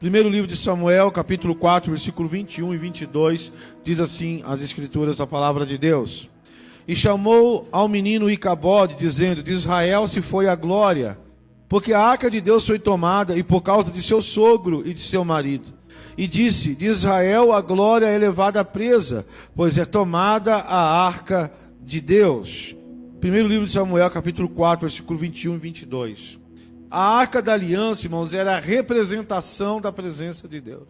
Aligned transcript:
Primeiro 0.00 0.30
livro 0.30 0.46
de 0.46 0.56
Samuel, 0.56 1.10
capítulo 1.10 1.54
4, 1.54 1.90
versículo 1.90 2.26
21 2.26 2.72
e 2.72 2.78
22, 2.78 3.52
diz 3.84 4.00
assim 4.00 4.42
as 4.46 4.62
escrituras, 4.62 5.20
a 5.20 5.26
palavra 5.26 5.66
de 5.66 5.76
Deus. 5.76 6.30
E 6.88 6.96
chamou 6.96 7.68
ao 7.70 7.86
menino 7.86 8.30
Icabode, 8.30 8.96
dizendo: 8.96 9.42
De 9.42 9.52
Israel 9.52 10.08
se 10.08 10.22
foi 10.22 10.48
a 10.48 10.54
glória, 10.54 11.18
porque 11.68 11.92
a 11.92 12.00
arca 12.00 12.30
de 12.30 12.40
Deus 12.40 12.66
foi 12.66 12.78
tomada, 12.78 13.36
e 13.36 13.42
por 13.42 13.60
causa 13.60 13.92
de 13.92 14.02
seu 14.02 14.22
sogro 14.22 14.82
e 14.86 14.94
de 14.94 15.00
seu 15.00 15.22
marido. 15.22 15.70
E 16.16 16.26
disse: 16.26 16.74
De 16.74 16.86
Israel 16.86 17.52
a 17.52 17.60
glória 17.60 18.06
é 18.06 18.16
levada 18.16 18.64
presa, 18.64 19.26
pois 19.54 19.76
é 19.76 19.84
tomada 19.84 20.56
a 20.56 21.04
arca 21.04 21.52
de 21.78 22.00
Deus. 22.00 22.74
Primeiro 23.20 23.46
livro 23.46 23.66
de 23.66 23.72
Samuel, 23.74 24.10
capítulo 24.10 24.48
4, 24.48 24.88
versículo 24.88 25.18
21 25.18 25.56
e 25.56 25.58
22. 25.58 26.39
A 26.90 27.18
arca 27.18 27.40
da 27.40 27.52
aliança, 27.52 28.04
irmãos, 28.04 28.34
era 28.34 28.56
a 28.56 28.58
representação 28.58 29.80
da 29.80 29.92
presença 29.92 30.48
de 30.48 30.60
Deus. 30.60 30.88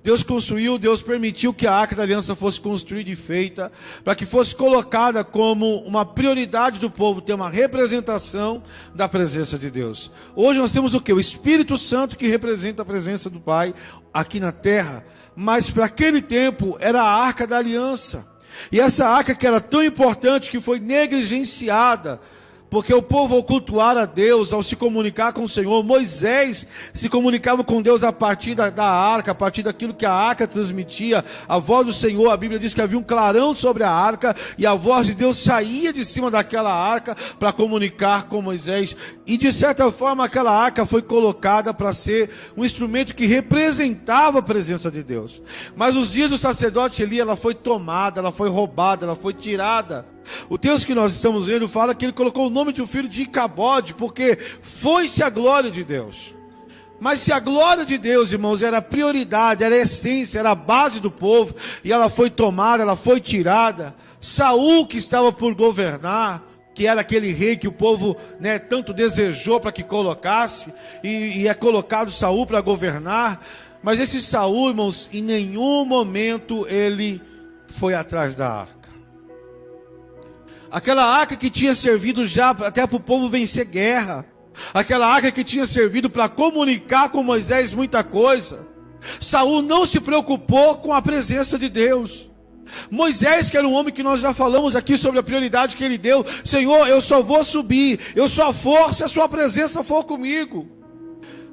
Deus 0.00 0.22
construiu, 0.22 0.78
Deus 0.78 1.02
permitiu 1.02 1.52
que 1.52 1.66
a 1.66 1.74
arca 1.74 1.96
da 1.96 2.04
aliança 2.04 2.36
fosse 2.36 2.60
construída 2.60 3.10
e 3.10 3.16
feita, 3.16 3.72
para 4.04 4.14
que 4.14 4.24
fosse 4.24 4.54
colocada 4.54 5.24
como 5.24 5.78
uma 5.78 6.04
prioridade 6.04 6.78
do 6.78 6.88
povo, 6.88 7.20
ter 7.20 7.34
uma 7.34 7.50
representação 7.50 8.62
da 8.94 9.08
presença 9.08 9.58
de 9.58 9.68
Deus. 9.68 10.12
Hoje 10.36 10.60
nós 10.60 10.70
temos 10.70 10.94
o 10.94 11.00
que? 11.00 11.12
O 11.12 11.18
Espírito 11.18 11.76
Santo 11.76 12.16
que 12.16 12.28
representa 12.28 12.82
a 12.82 12.84
presença 12.84 13.28
do 13.28 13.40
Pai 13.40 13.74
aqui 14.14 14.38
na 14.38 14.52
terra, 14.52 15.04
mas 15.34 15.72
para 15.72 15.86
aquele 15.86 16.22
tempo 16.22 16.76
era 16.78 17.02
a 17.02 17.10
arca 17.10 17.44
da 17.44 17.58
aliança. 17.58 18.32
E 18.70 18.78
essa 18.78 19.08
arca 19.08 19.34
que 19.34 19.44
era 19.44 19.60
tão 19.60 19.82
importante 19.82 20.52
que 20.52 20.60
foi 20.60 20.78
negligenciada, 20.78 22.20
porque 22.68 22.92
o 22.92 23.02
povo 23.02 23.34
ao 23.34 23.42
cultuar 23.42 23.96
a 23.96 24.04
Deus, 24.04 24.52
ao 24.52 24.62
se 24.62 24.74
comunicar 24.74 25.32
com 25.32 25.44
o 25.44 25.48
Senhor, 25.48 25.82
Moisés 25.82 26.66
se 26.92 27.08
comunicava 27.08 27.62
com 27.62 27.80
Deus 27.80 28.02
a 28.02 28.12
partir 28.12 28.54
da, 28.54 28.70
da, 28.70 28.88
arca, 28.88 29.32
a 29.32 29.34
partir 29.34 29.62
daquilo 29.62 29.94
que 29.94 30.04
a 30.04 30.12
arca 30.12 30.46
transmitia, 30.46 31.24
a 31.48 31.58
voz 31.58 31.86
do 31.86 31.92
Senhor, 31.92 32.30
a 32.30 32.36
Bíblia 32.36 32.58
diz 32.58 32.74
que 32.74 32.80
havia 32.80 32.98
um 32.98 33.02
clarão 33.02 33.54
sobre 33.54 33.84
a 33.84 33.90
arca, 33.90 34.34
e 34.58 34.66
a 34.66 34.74
voz 34.74 35.06
de 35.06 35.14
Deus 35.14 35.38
saía 35.38 35.92
de 35.92 36.04
cima 36.04 36.30
daquela 36.30 36.72
arca 36.72 37.16
para 37.38 37.52
comunicar 37.52 38.26
com 38.26 38.42
Moisés, 38.42 38.96
e 39.26 39.38
de 39.38 39.52
certa 39.52 39.90
forma 39.90 40.24
aquela 40.24 40.52
arca 40.52 40.84
foi 40.84 41.02
colocada 41.02 41.72
para 41.72 41.92
ser 41.92 42.30
um 42.56 42.64
instrumento 42.64 43.14
que 43.14 43.26
representava 43.26 44.40
a 44.40 44.42
presença 44.42 44.90
de 44.90 45.02
Deus. 45.02 45.42
Mas 45.76 45.94
nos 45.94 46.12
dias 46.12 46.30
do 46.30 46.38
sacerdote 46.38 47.02
Eli, 47.02 47.20
ela 47.20 47.36
foi 47.36 47.54
tomada, 47.54 48.20
ela 48.20 48.32
foi 48.32 48.48
roubada, 48.48 49.04
ela 49.04 49.16
foi 49.16 49.32
tirada. 49.32 50.15
O 50.48 50.58
texto 50.58 50.86
que 50.86 50.94
nós 50.94 51.14
estamos 51.14 51.46
lendo 51.46 51.68
fala 51.68 51.94
que 51.94 52.04
ele 52.04 52.12
colocou 52.12 52.46
o 52.46 52.50
nome 52.50 52.72
de 52.72 52.82
um 52.82 52.86
filho 52.86 53.08
de 53.08 53.22
Icabode, 53.22 53.94
porque 53.94 54.38
foi-se 54.62 55.22
a 55.22 55.30
glória 55.30 55.70
de 55.70 55.84
Deus. 55.84 56.34
Mas 56.98 57.20
se 57.20 57.32
a 57.32 57.38
glória 57.38 57.84
de 57.84 57.98
Deus, 57.98 58.32
irmãos, 58.32 58.62
era 58.62 58.78
a 58.78 58.82
prioridade, 58.82 59.62
era 59.62 59.74
a 59.74 59.78
essência, 59.78 60.38
era 60.38 60.50
a 60.50 60.54
base 60.54 60.98
do 61.00 61.10
povo, 61.10 61.54
e 61.84 61.92
ela 61.92 62.08
foi 62.08 62.30
tomada, 62.30 62.82
ela 62.82 62.96
foi 62.96 63.20
tirada, 63.20 63.94
Saul 64.20 64.86
que 64.86 64.96
estava 64.96 65.30
por 65.30 65.54
governar, 65.54 66.42
que 66.74 66.86
era 66.86 67.00
aquele 67.00 67.32
rei 67.32 67.56
que 67.56 67.68
o 67.68 67.72
povo 67.72 68.16
né, 68.40 68.58
tanto 68.58 68.92
desejou 68.92 69.60
para 69.60 69.72
que 69.72 69.82
colocasse, 69.82 70.72
e, 71.02 71.42
e 71.42 71.48
é 71.48 71.54
colocado 71.54 72.10
Saul 72.10 72.46
para 72.46 72.60
governar, 72.60 73.44
mas 73.82 74.00
esse 74.00 74.20
Saul, 74.20 74.70
irmãos, 74.70 75.08
em 75.12 75.22
nenhum 75.22 75.84
momento 75.84 76.66
ele 76.68 77.20
foi 77.68 77.94
atrás 77.94 78.34
da 78.34 78.50
arca. 78.50 78.75
Aquela 80.76 81.06
arca 81.06 81.36
que 81.36 81.48
tinha 81.48 81.74
servido 81.74 82.26
já 82.26 82.50
até 82.50 82.86
para 82.86 82.98
o 82.98 83.00
povo 83.00 83.30
vencer 83.30 83.64
guerra. 83.64 84.26
Aquela 84.74 85.06
arca 85.06 85.32
que 85.32 85.42
tinha 85.42 85.64
servido 85.64 86.10
para 86.10 86.28
comunicar 86.28 87.08
com 87.08 87.22
Moisés 87.22 87.72
muita 87.72 88.04
coisa. 88.04 88.68
Saul 89.18 89.62
não 89.62 89.86
se 89.86 90.00
preocupou 90.00 90.76
com 90.76 90.92
a 90.92 91.00
presença 91.00 91.58
de 91.58 91.70
Deus. 91.70 92.28
Moisés, 92.90 93.50
que 93.50 93.56
era 93.56 93.66
um 93.66 93.72
homem 93.72 93.90
que 93.90 94.02
nós 94.02 94.20
já 94.20 94.34
falamos 94.34 94.76
aqui 94.76 94.98
sobre 94.98 95.18
a 95.18 95.22
prioridade 95.22 95.78
que 95.78 95.82
ele 95.82 95.96
deu, 95.96 96.26
Senhor, 96.44 96.86
eu 96.86 97.00
só 97.00 97.22
vou 97.22 97.42
subir, 97.42 97.98
eu 98.14 98.28
só 98.28 98.52
for 98.52 98.92
se 98.92 99.02
a 99.02 99.08
sua 99.08 99.30
presença 99.30 99.82
for 99.82 100.04
comigo. 100.04 100.68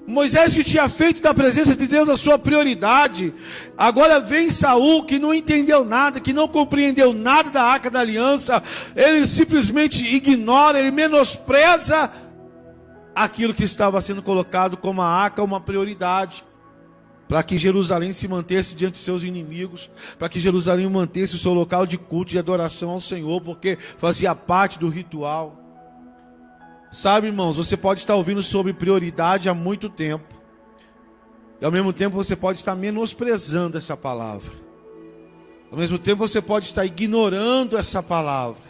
Moisés 0.06 0.54
que 0.54 0.64
tinha 0.64 0.90
feito 0.90 1.22
da 1.22 1.34
presença 1.34 1.76
de 1.76 1.88
Deus 1.88 2.10
a 2.10 2.18
sua 2.18 2.38
prioridade, 2.38 3.34
agora 3.78 4.20
vem 4.20 4.50
Saul 4.50 5.06
que 5.06 5.18
não 5.18 5.34
entendeu 5.34 5.86
nada, 5.86 6.20
que 6.20 6.34
não 6.34 6.48
compreendeu 6.48 7.14
nada 7.14 7.50
da 7.50 7.64
arca 7.64 7.90
da 7.90 8.02
aliança, 8.02 8.62
ele 8.96 9.26
simplesmente 9.26 10.06
ignora, 10.06 10.78
ele 10.78 10.92
menospreza 10.92 12.12
aquilo 13.16 13.54
que 13.54 13.64
estava 13.64 14.02
sendo 14.02 14.22
colocado 14.22 14.76
como 14.76 15.02
a 15.02 15.08
arca 15.08 15.42
uma 15.42 15.62
prioridade, 15.62 16.44
para 17.28 17.42
que 17.42 17.58
Jerusalém 17.58 18.12
se 18.12 18.28
mantesse 18.28 18.76
diante 18.76 18.96
de 18.96 19.00
seus 19.00 19.24
inimigos, 19.24 19.90
para 20.20 20.28
que 20.28 20.40
Jerusalém 20.40 20.88
mantesse 20.90 21.36
o 21.36 21.40
seu 21.40 21.54
local 21.54 21.86
de 21.86 21.98
culto 21.98 22.36
e 22.36 22.38
adoração 22.38 22.90
ao 22.90 23.00
Senhor, 23.00 23.40
porque 23.42 23.78
fazia 23.98 24.36
parte 24.36 24.78
do 24.78 24.90
ritual. 24.90 25.63
Sabe, 26.94 27.26
irmãos, 27.26 27.58
você 27.58 27.76
pode 27.76 28.02
estar 28.02 28.14
ouvindo 28.14 28.44
sobre 28.44 28.72
prioridade 28.72 29.50
há 29.50 29.54
muito 29.54 29.90
tempo. 29.90 30.26
E 31.60 31.66
ao 31.66 31.72
mesmo 31.72 31.92
tempo 31.92 32.16
você 32.16 32.36
pode 32.36 32.60
estar 32.60 32.76
menosprezando 32.76 33.80
essa 33.80 33.98
palavra. 33.98 34.52
Ao 35.72 35.78
mesmo 35.78 35.98
tempo 35.98 36.28
você 36.28 36.40
pode 36.40 36.68
estar 36.68 36.86
ignorando 36.86 37.80
essa 37.80 38.04
palavra. 38.04 38.62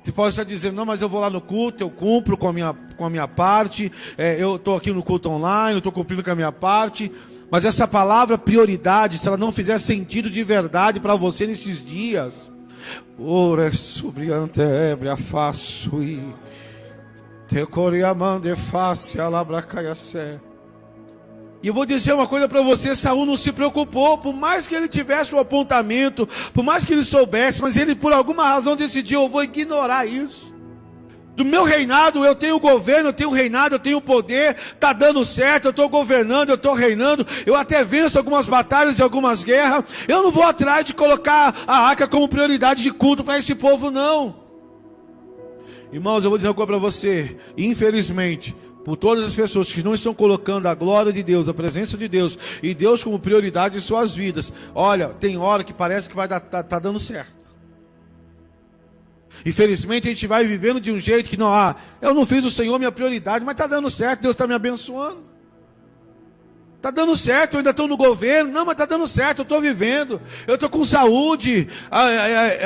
Você 0.00 0.12
pode 0.12 0.30
estar 0.30 0.44
dizendo, 0.44 0.76
não, 0.76 0.86
mas 0.86 1.02
eu 1.02 1.08
vou 1.08 1.20
lá 1.20 1.28
no 1.28 1.40
culto, 1.40 1.82
eu 1.82 1.90
cumpro 1.90 2.38
com 2.38 2.46
a 2.46 2.52
minha, 2.52 2.72
com 2.96 3.04
a 3.04 3.10
minha 3.10 3.26
parte, 3.26 3.90
é, 4.16 4.40
eu 4.40 4.54
estou 4.54 4.76
aqui 4.76 4.92
no 4.92 5.02
culto 5.02 5.28
online, 5.28 5.72
eu 5.72 5.78
estou 5.78 5.90
cumprindo 5.90 6.22
com 6.22 6.30
a 6.30 6.36
minha 6.36 6.52
parte. 6.52 7.10
Mas 7.50 7.64
essa 7.64 7.88
palavra 7.88 8.38
prioridade, 8.38 9.18
se 9.18 9.26
ela 9.26 9.36
não 9.36 9.50
fizer 9.50 9.78
sentido 9.78 10.30
de 10.30 10.44
verdade 10.44 11.00
para 11.00 11.16
você 11.16 11.44
nesses 11.44 11.84
dias, 11.84 12.52
ora 13.18 13.72
sobre 13.74 14.30
a 15.10 15.16
faço 15.16 16.00
e 16.00 16.22
te 17.48 17.64
coriamande 17.64 18.54
face 18.54 19.18
alabracaiacé. 19.18 20.38
E 21.62 21.66
eu 21.66 21.74
vou 21.74 21.86
dizer 21.86 22.12
uma 22.12 22.26
coisa 22.26 22.46
para 22.46 22.60
você: 22.60 22.94
Saul 22.94 23.24
não 23.24 23.36
se 23.36 23.50
preocupou, 23.50 24.18
por 24.18 24.34
mais 24.34 24.66
que 24.66 24.74
ele 24.74 24.86
tivesse 24.86 25.34
o 25.34 25.38
um 25.38 25.40
apontamento, 25.40 26.28
por 26.52 26.62
mais 26.62 26.84
que 26.84 26.92
ele 26.92 27.02
soubesse, 27.02 27.62
mas 27.62 27.76
ele 27.76 27.94
por 27.94 28.12
alguma 28.12 28.44
razão 28.44 28.76
decidiu: 28.76 29.22
eu 29.22 29.28
vou 29.28 29.42
ignorar 29.42 30.06
isso. 30.06 30.46
Do 31.34 31.44
meu 31.44 31.62
reinado, 31.62 32.24
eu 32.24 32.34
tenho 32.34 32.58
governo, 32.58 33.10
eu 33.10 33.12
tenho 33.12 33.30
reinado, 33.30 33.76
eu 33.76 33.78
tenho 33.78 34.00
poder, 34.00 34.56
está 34.56 34.92
dando 34.92 35.24
certo, 35.24 35.66
eu 35.66 35.70
estou 35.70 35.88
governando, 35.88 36.48
eu 36.48 36.56
estou 36.56 36.74
reinando, 36.74 37.24
eu 37.46 37.54
até 37.54 37.84
venço 37.84 38.18
algumas 38.18 38.48
batalhas 38.48 38.98
e 38.98 39.02
algumas 39.02 39.44
guerras. 39.44 39.84
Eu 40.08 40.20
não 40.24 40.32
vou 40.32 40.42
atrás 40.42 40.84
de 40.84 40.92
colocar 40.92 41.54
a 41.64 41.78
arca 41.78 42.08
como 42.08 42.28
prioridade 42.28 42.82
de 42.82 42.90
culto 42.90 43.22
para 43.22 43.38
esse 43.38 43.54
povo, 43.54 43.88
não. 43.88 44.47
Irmãos, 45.92 46.24
eu 46.24 46.30
vou 46.30 46.38
dizer 46.38 46.48
uma 46.48 46.54
coisa 46.54 46.66
para 46.66 46.78
você. 46.78 47.36
Infelizmente, 47.56 48.54
por 48.84 48.96
todas 48.96 49.24
as 49.24 49.34
pessoas 49.34 49.72
que 49.72 49.82
não 49.82 49.94
estão 49.94 50.14
colocando 50.14 50.66
a 50.66 50.74
glória 50.74 51.12
de 51.12 51.22
Deus, 51.22 51.48
a 51.48 51.54
presença 51.54 51.96
de 51.96 52.08
Deus 52.08 52.38
e 52.62 52.74
Deus 52.74 53.02
como 53.02 53.18
prioridade 53.18 53.76
em 53.76 53.80
suas 53.80 54.14
vidas, 54.14 54.52
olha, 54.74 55.08
tem 55.08 55.36
hora 55.36 55.64
que 55.64 55.72
parece 55.72 56.08
que 56.08 56.16
vai 56.16 56.28
dar, 56.28 56.40
tá, 56.40 56.62
tá 56.62 56.78
dando 56.78 56.98
certo. 56.98 57.38
Infelizmente 59.44 60.08
a 60.08 60.10
gente 60.10 60.26
vai 60.26 60.44
vivendo 60.44 60.80
de 60.80 60.90
um 60.90 60.98
jeito 60.98 61.28
que 61.28 61.36
não, 61.36 61.52
ah, 61.52 61.76
eu 62.00 62.12
não 62.12 62.26
fiz 62.26 62.44
o 62.44 62.50
Senhor 62.50 62.78
minha 62.78 62.92
prioridade, 62.92 63.44
mas 63.44 63.54
está 63.54 63.66
dando 63.66 63.90
certo, 63.90 64.22
Deus 64.22 64.34
está 64.34 64.46
me 64.46 64.54
abençoando. 64.54 65.28
Está 66.78 66.92
dando 66.92 67.16
certo, 67.16 67.54
eu 67.54 67.58
ainda 67.58 67.70
estou 67.70 67.88
no 67.88 67.96
governo. 67.96 68.52
Não, 68.52 68.64
mas 68.64 68.74
está 68.74 68.86
dando 68.86 69.04
certo, 69.08 69.40
eu 69.40 69.42
estou 69.42 69.60
vivendo. 69.60 70.22
Eu 70.46 70.54
estou 70.54 70.70
com 70.70 70.84
saúde. 70.84 71.68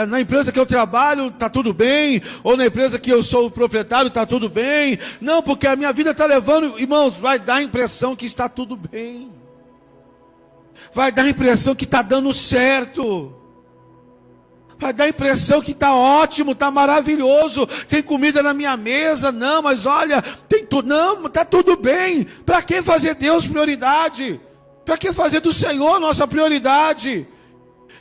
na 0.07 0.21
empresa 0.21 0.53
que 0.53 0.59
eu 0.59 0.67
trabalho 0.67 1.29
está 1.29 1.49
tudo 1.49 1.73
bem. 1.73 2.21
Ou 2.45 2.55
na 2.55 2.67
empresa 2.67 2.99
que 2.99 3.11
eu 3.11 3.23
sou 3.23 3.47
o 3.47 3.51
proprietário 3.51 4.09
está 4.09 4.27
tudo 4.27 4.51
bem. 4.51 4.99
Não, 5.19 5.43
porque 5.43 5.67
a 5.67 5.75
minha 5.75 5.95
vida 5.95 6.11
está 6.11 6.27
levando, 6.27 6.79
irmãos, 6.79 7.15
vai 7.15 7.39
dar 7.39 7.55
a 7.55 7.63
impressão 7.63 8.15
que 8.15 8.27
está 8.27 8.51
tudo 8.51 8.77
bem. 8.77 9.33
Vai 10.93 11.11
dar 11.11 11.23
a 11.23 11.31
impressão 11.31 11.75
que 11.75 11.85
está 11.85 12.03
dando 12.03 12.35
certo. 12.35 13.42
Vai 14.83 14.93
dar 14.93 15.05
a 15.05 15.09
impressão 15.11 15.63
que 15.63 15.71
está 15.71 15.95
ótimo, 15.95 16.51
está 16.51 16.69
maravilhoso, 16.69 17.69
tem 17.89 18.03
comida 18.03 18.43
na 18.43 18.53
minha 18.53 18.77
mesa, 18.77 19.31
não, 19.31 19.63
mas 19.63 19.87
olha, 19.87 20.21
tem 20.49 20.67
tudo, 20.67 20.89
não, 20.89 21.25
está 21.25 21.45
tudo 21.45 21.77
bem. 21.77 22.25
Para 22.45 22.61
que 22.63 22.83
fazer 22.83 23.15
Deus 23.15 23.47
prioridade? 23.47 24.41
Para 24.85 24.99
que 24.99 25.13
fazer 25.13 25.39
do 25.39 25.53
Senhor 25.53 26.01
nossa 26.01 26.27
prioridade? 26.27 27.25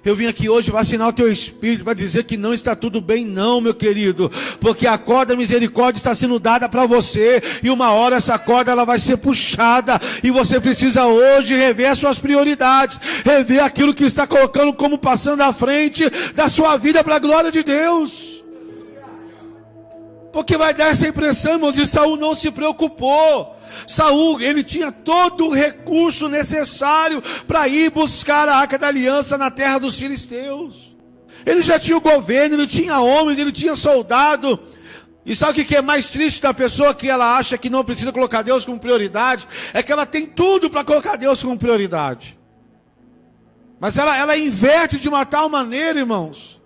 Eu 0.04 0.16
vim 0.16 0.26
aqui 0.26 0.50
hoje 0.50 0.72
vacinar 0.72 1.10
o 1.10 1.14
teu 1.14 1.32
espírito 1.32 1.84
para 1.84 1.94
dizer 1.94 2.24
que 2.24 2.36
não 2.36 2.56
está 2.56 2.76
tudo 2.76 3.00
bem, 3.00 3.24
não, 3.24 3.62
meu 3.62 3.74
querido, 3.74 4.32
porque 4.60 4.88
a 4.88 4.98
corda 4.98 5.36
misericórdia 5.36 6.00
está 6.00 6.16
sendo 6.16 6.40
dada 6.40 6.68
para 6.68 6.88
você 6.88 7.42
e 7.62 7.70
uma 7.70 7.92
hora 7.92 8.16
essa 8.16 8.40
corda 8.40 8.72
ela 8.72 8.84
vai 8.84 8.98
ser 8.98 9.18
puxada 9.18 10.02
e 10.24 10.32
você 10.32 10.60
precisa 10.60 11.06
hoje 11.06 11.56
rever 11.56 11.92
as 11.92 12.00
suas 12.00 12.18
prioridades, 12.18 13.00
rever 13.24 13.64
aquilo 13.64 13.94
que 13.94 14.04
está 14.04 14.26
colocando 14.26 14.74
como 14.74 14.98
passando 14.98 15.42
à 15.42 15.54
frente 15.54 16.10
da 16.34 16.50
sua 16.50 16.78
vida 16.78 17.04
para 17.04 17.18
a 17.18 17.20
glória 17.20 17.52
de 17.52 17.62
Deus. 17.62 18.44
Porque 20.34 20.58
vai 20.58 20.74
dar 20.74 20.88
essa 20.88 21.08
impressão, 21.08 21.54
irmãos, 21.54 21.78
e 21.78 21.86
Saul 21.86 22.18
não 22.18 22.34
se 22.34 22.50
preocupou. 22.50 23.61
Saul, 23.88 24.42
ele 24.42 24.64
tinha 24.64 24.92
todo 24.92 25.48
o 25.48 25.54
recurso 25.54 26.28
necessário 26.30 27.22
para 27.48 27.68
ir 27.68 27.92
buscar 27.92 28.48
a 28.48 28.58
arca 28.58 28.78
da 28.78 28.88
aliança 28.88 29.38
na 29.38 29.52
terra 29.52 29.80
dos 29.80 29.98
filisteus. 29.98 30.96
Ele 31.46 31.62
já 31.62 31.80
tinha 31.80 31.98
o 31.98 32.02
governo, 32.02 32.56
ele 32.56 32.68
tinha 32.68 33.00
homens, 33.00 33.40
ele 33.40 33.52
tinha 33.52 33.76
soldado. 33.76 34.60
E 35.26 35.36
sabe 35.36 35.62
o 35.62 35.66
que 35.66 35.76
é 35.76 35.82
mais 35.82 36.08
triste 36.08 36.42
da 36.42 36.54
pessoa 36.54 36.96
que 36.96 37.10
ela 37.10 37.38
acha 37.38 37.58
que 37.58 37.70
não 37.70 37.84
precisa 37.84 38.12
colocar 38.12 38.42
Deus 38.42 38.66
como 38.66 38.80
prioridade? 38.80 39.48
É 39.74 39.84
que 39.84 39.92
ela 39.92 40.06
tem 40.06 40.26
tudo 40.26 40.70
para 40.70 40.84
colocar 40.84 41.16
Deus 41.16 41.42
como 41.42 41.58
prioridade. 41.58 42.38
Mas 43.80 43.98
ela, 43.98 44.18
ela 44.18 44.38
inverte 44.38 45.00
de 45.00 45.10
uma 45.10 45.26
tal 45.26 45.50
maneira, 45.50 46.00
irmãos. 46.00 46.62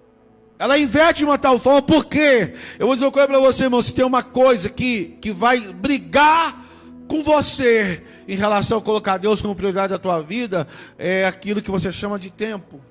Ela 0.58 0.78
inverte 0.78 1.20
de 1.20 1.26
uma 1.26 1.38
tal 1.38 1.60
forma, 1.60 1.82
por 1.82 2.06
quê? 2.06 2.56
Eu 2.80 2.88
vou 2.88 2.96
dizer 2.96 3.06
uma 3.06 3.12
coisa 3.12 3.28
para 3.28 3.40
você, 3.40 3.64
irmão. 3.64 3.82
Se 3.82 3.94
tem 3.94 4.06
uma 4.06 4.24
coisa 4.24 4.70
que, 4.70 5.18
que 5.22 5.32
vai 5.32 5.60
brigar 5.60 6.65
com 7.08 7.24
você 7.24 8.04
em 8.28 8.36
relação 8.36 8.78
a 8.78 8.82
colocar 8.82 9.18
Deus 9.18 9.42
como 9.42 9.56
prioridade 9.56 9.92
da 9.92 10.00
tua 10.00 10.22
vida, 10.22 10.68
é 10.98 11.26
aquilo 11.26 11.62
que 11.62 11.72
você 11.72 11.92
chama 11.92 12.18
de 12.18 12.30
tempo. 12.30 12.82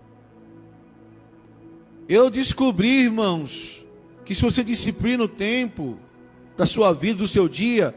Eu 2.09 2.31
descobri, 2.31 3.05
irmãos, 3.05 3.85
que 4.25 4.35
se 4.35 4.43
você 4.43 4.63
disciplina 4.63 5.25
o 5.25 5.29
tempo 5.29 5.99
da 6.57 6.67
sua 6.67 6.93
vida, 6.93 7.19
do 7.19 7.29
seu 7.29 7.49
dia, 7.49 7.95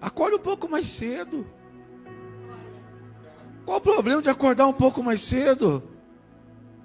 acorda 0.00 0.36
um 0.36 0.40
pouco 0.40 0.68
mais 0.68 0.86
cedo. 0.88 1.46
Qual 3.64 3.78
o 3.78 3.82
problema 3.82 4.22
de 4.22 4.30
acordar 4.30 4.66
um 4.66 4.72
pouco 4.72 5.02
mais 5.02 5.20
cedo? 5.20 5.82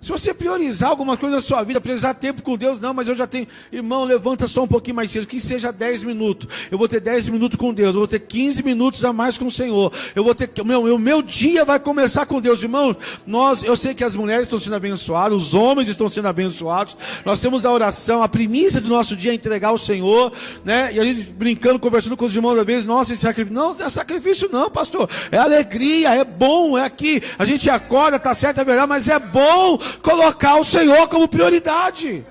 Se 0.03 0.11
você 0.11 0.33
priorizar 0.33 0.89
alguma 0.89 1.15
coisa 1.15 1.37
na 1.37 1.41
sua 1.41 1.63
vida, 1.63 1.79
priorizar 1.79 2.13
tempo 2.13 2.41
com 2.41 2.57
Deus, 2.57 2.77
não, 2.81 2.93
mas 2.93 3.07
eu 3.07 3.15
já 3.15 3.25
tenho. 3.25 3.47
Irmão, 3.71 4.03
levanta 4.03 4.49
só 4.49 4.63
um 4.63 4.67
pouquinho 4.67 4.97
mais 4.97 5.09
cedo, 5.09 5.25
que 5.25 5.39
seja 5.39 5.71
10 5.71 6.03
minutos. 6.03 6.49
Eu 6.69 6.77
vou 6.77 6.89
ter 6.89 6.99
10 6.99 7.29
minutos 7.29 7.57
com 7.57 7.73
Deus, 7.73 7.95
eu 7.95 8.01
vou 8.01 8.07
ter 8.07 8.19
15 8.19 8.61
minutos 8.63 9.05
a 9.05 9.13
mais 9.13 9.37
com 9.37 9.45
o 9.45 9.51
Senhor. 9.51 9.93
Eu 10.13 10.25
vou 10.25 10.35
ter. 10.35 10.49
Meu, 10.65 10.93
o 10.93 10.99
meu 10.99 11.21
dia 11.21 11.63
vai 11.63 11.79
começar 11.79 12.25
com 12.25 12.41
Deus, 12.41 12.61
irmão. 12.61 12.93
Nós, 13.25 13.63
eu 13.63 13.77
sei 13.77 13.93
que 13.93 14.03
as 14.03 14.13
mulheres 14.13 14.43
estão 14.43 14.59
sendo 14.59 14.75
abençoadas, 14.75 15.41
os 15.41 15.53
homens 15.53 15.87
estão 15.87 16.09
sendo 16.09 16.27
abençoados. 16.27 16.97
Nós 17.23 17.39
temos 17.39 17.65
a 17.65 17.71
oração, 17.71 18.21
a 18.21 18.27
primícia 18.27 18.81
do 18.81 18.89
nosso 18.89 19.15
dia 19.15 19.31
é 19.31 19.35
entregar 19.35 19.69
ao 19.69 19.77
Senhor, 19.77 20.33
né? 20.65 20.91
E 20.93 20.99
a 20.99 21.03
gente 21.05 21.21
brincando, 21.21 21.79
conversando 21.79 22.17
com 22.17 22.25
os 22.25 22.35
irmãos 22.35 22.57
da 22.57 22.63
vez, 22.65 22.85
nossa, 22.85 23.13
esse 23.13 23.21
sacrifício. 23.21 23.55
Não, 23.55 23.73
não 23.73 23.85
é 23.85 23.89
sacrifício, 23.89 24.49
não, 24.51 24.69
pastor. 24.69 25.09
É 25.31 25.37
alegria, 25.37 26.13
é 26.13 26.25
bom, 26.25 26.77
é 26.77 26.83
aqui. 26.83 27.23
A 27.39 27.45
gente 27.45 27.69
acorda, 27.69 28.19
tá 28.19 28.33
certo, 28.33 28.59
é 28.59 28.65
verdade, 28.65 28.89
mas 28.89 29.07
é 29.07 29.17
bom 29.17 29.79
colocar 30.01 30.55
o 30.55 30.63
Senhor 30.65 31.07
como 31.07 31.27
prioridade. 31.27 32.25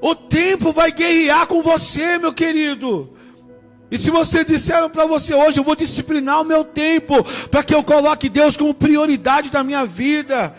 O 0.00 0.14
tempo 0.14 0.72
vai 0.72 0.92
guerrear 0.92 1.46
com 1.46 1.62
você, 1.62 2.18
meu 2.18 2.32
querido. 2.32 3.10
E 3.90 3.96
se 3.96 4.10
você 4.10 4.44
disseram 4.44 4.90
para 4.90 5.06
você 5.06 5.34
hoje, 5.34 5.58
eu 5.58 5.64
vou 5.64 5.76
disciplinar 5.76 6.40
o 6.40 6.44
meu 6.44 6.64
tempo 6.64 7.24
para 7.48 7.62
que 7.62 7.74
eu 7.74 7.82
coloque 7.82 8.28
Deus 8.28 8.56
como 8.56 8.74
prioridade 8.74 9.50
da 9.50 9.62
minha 9.62 9.86
vida. 9.86 10.54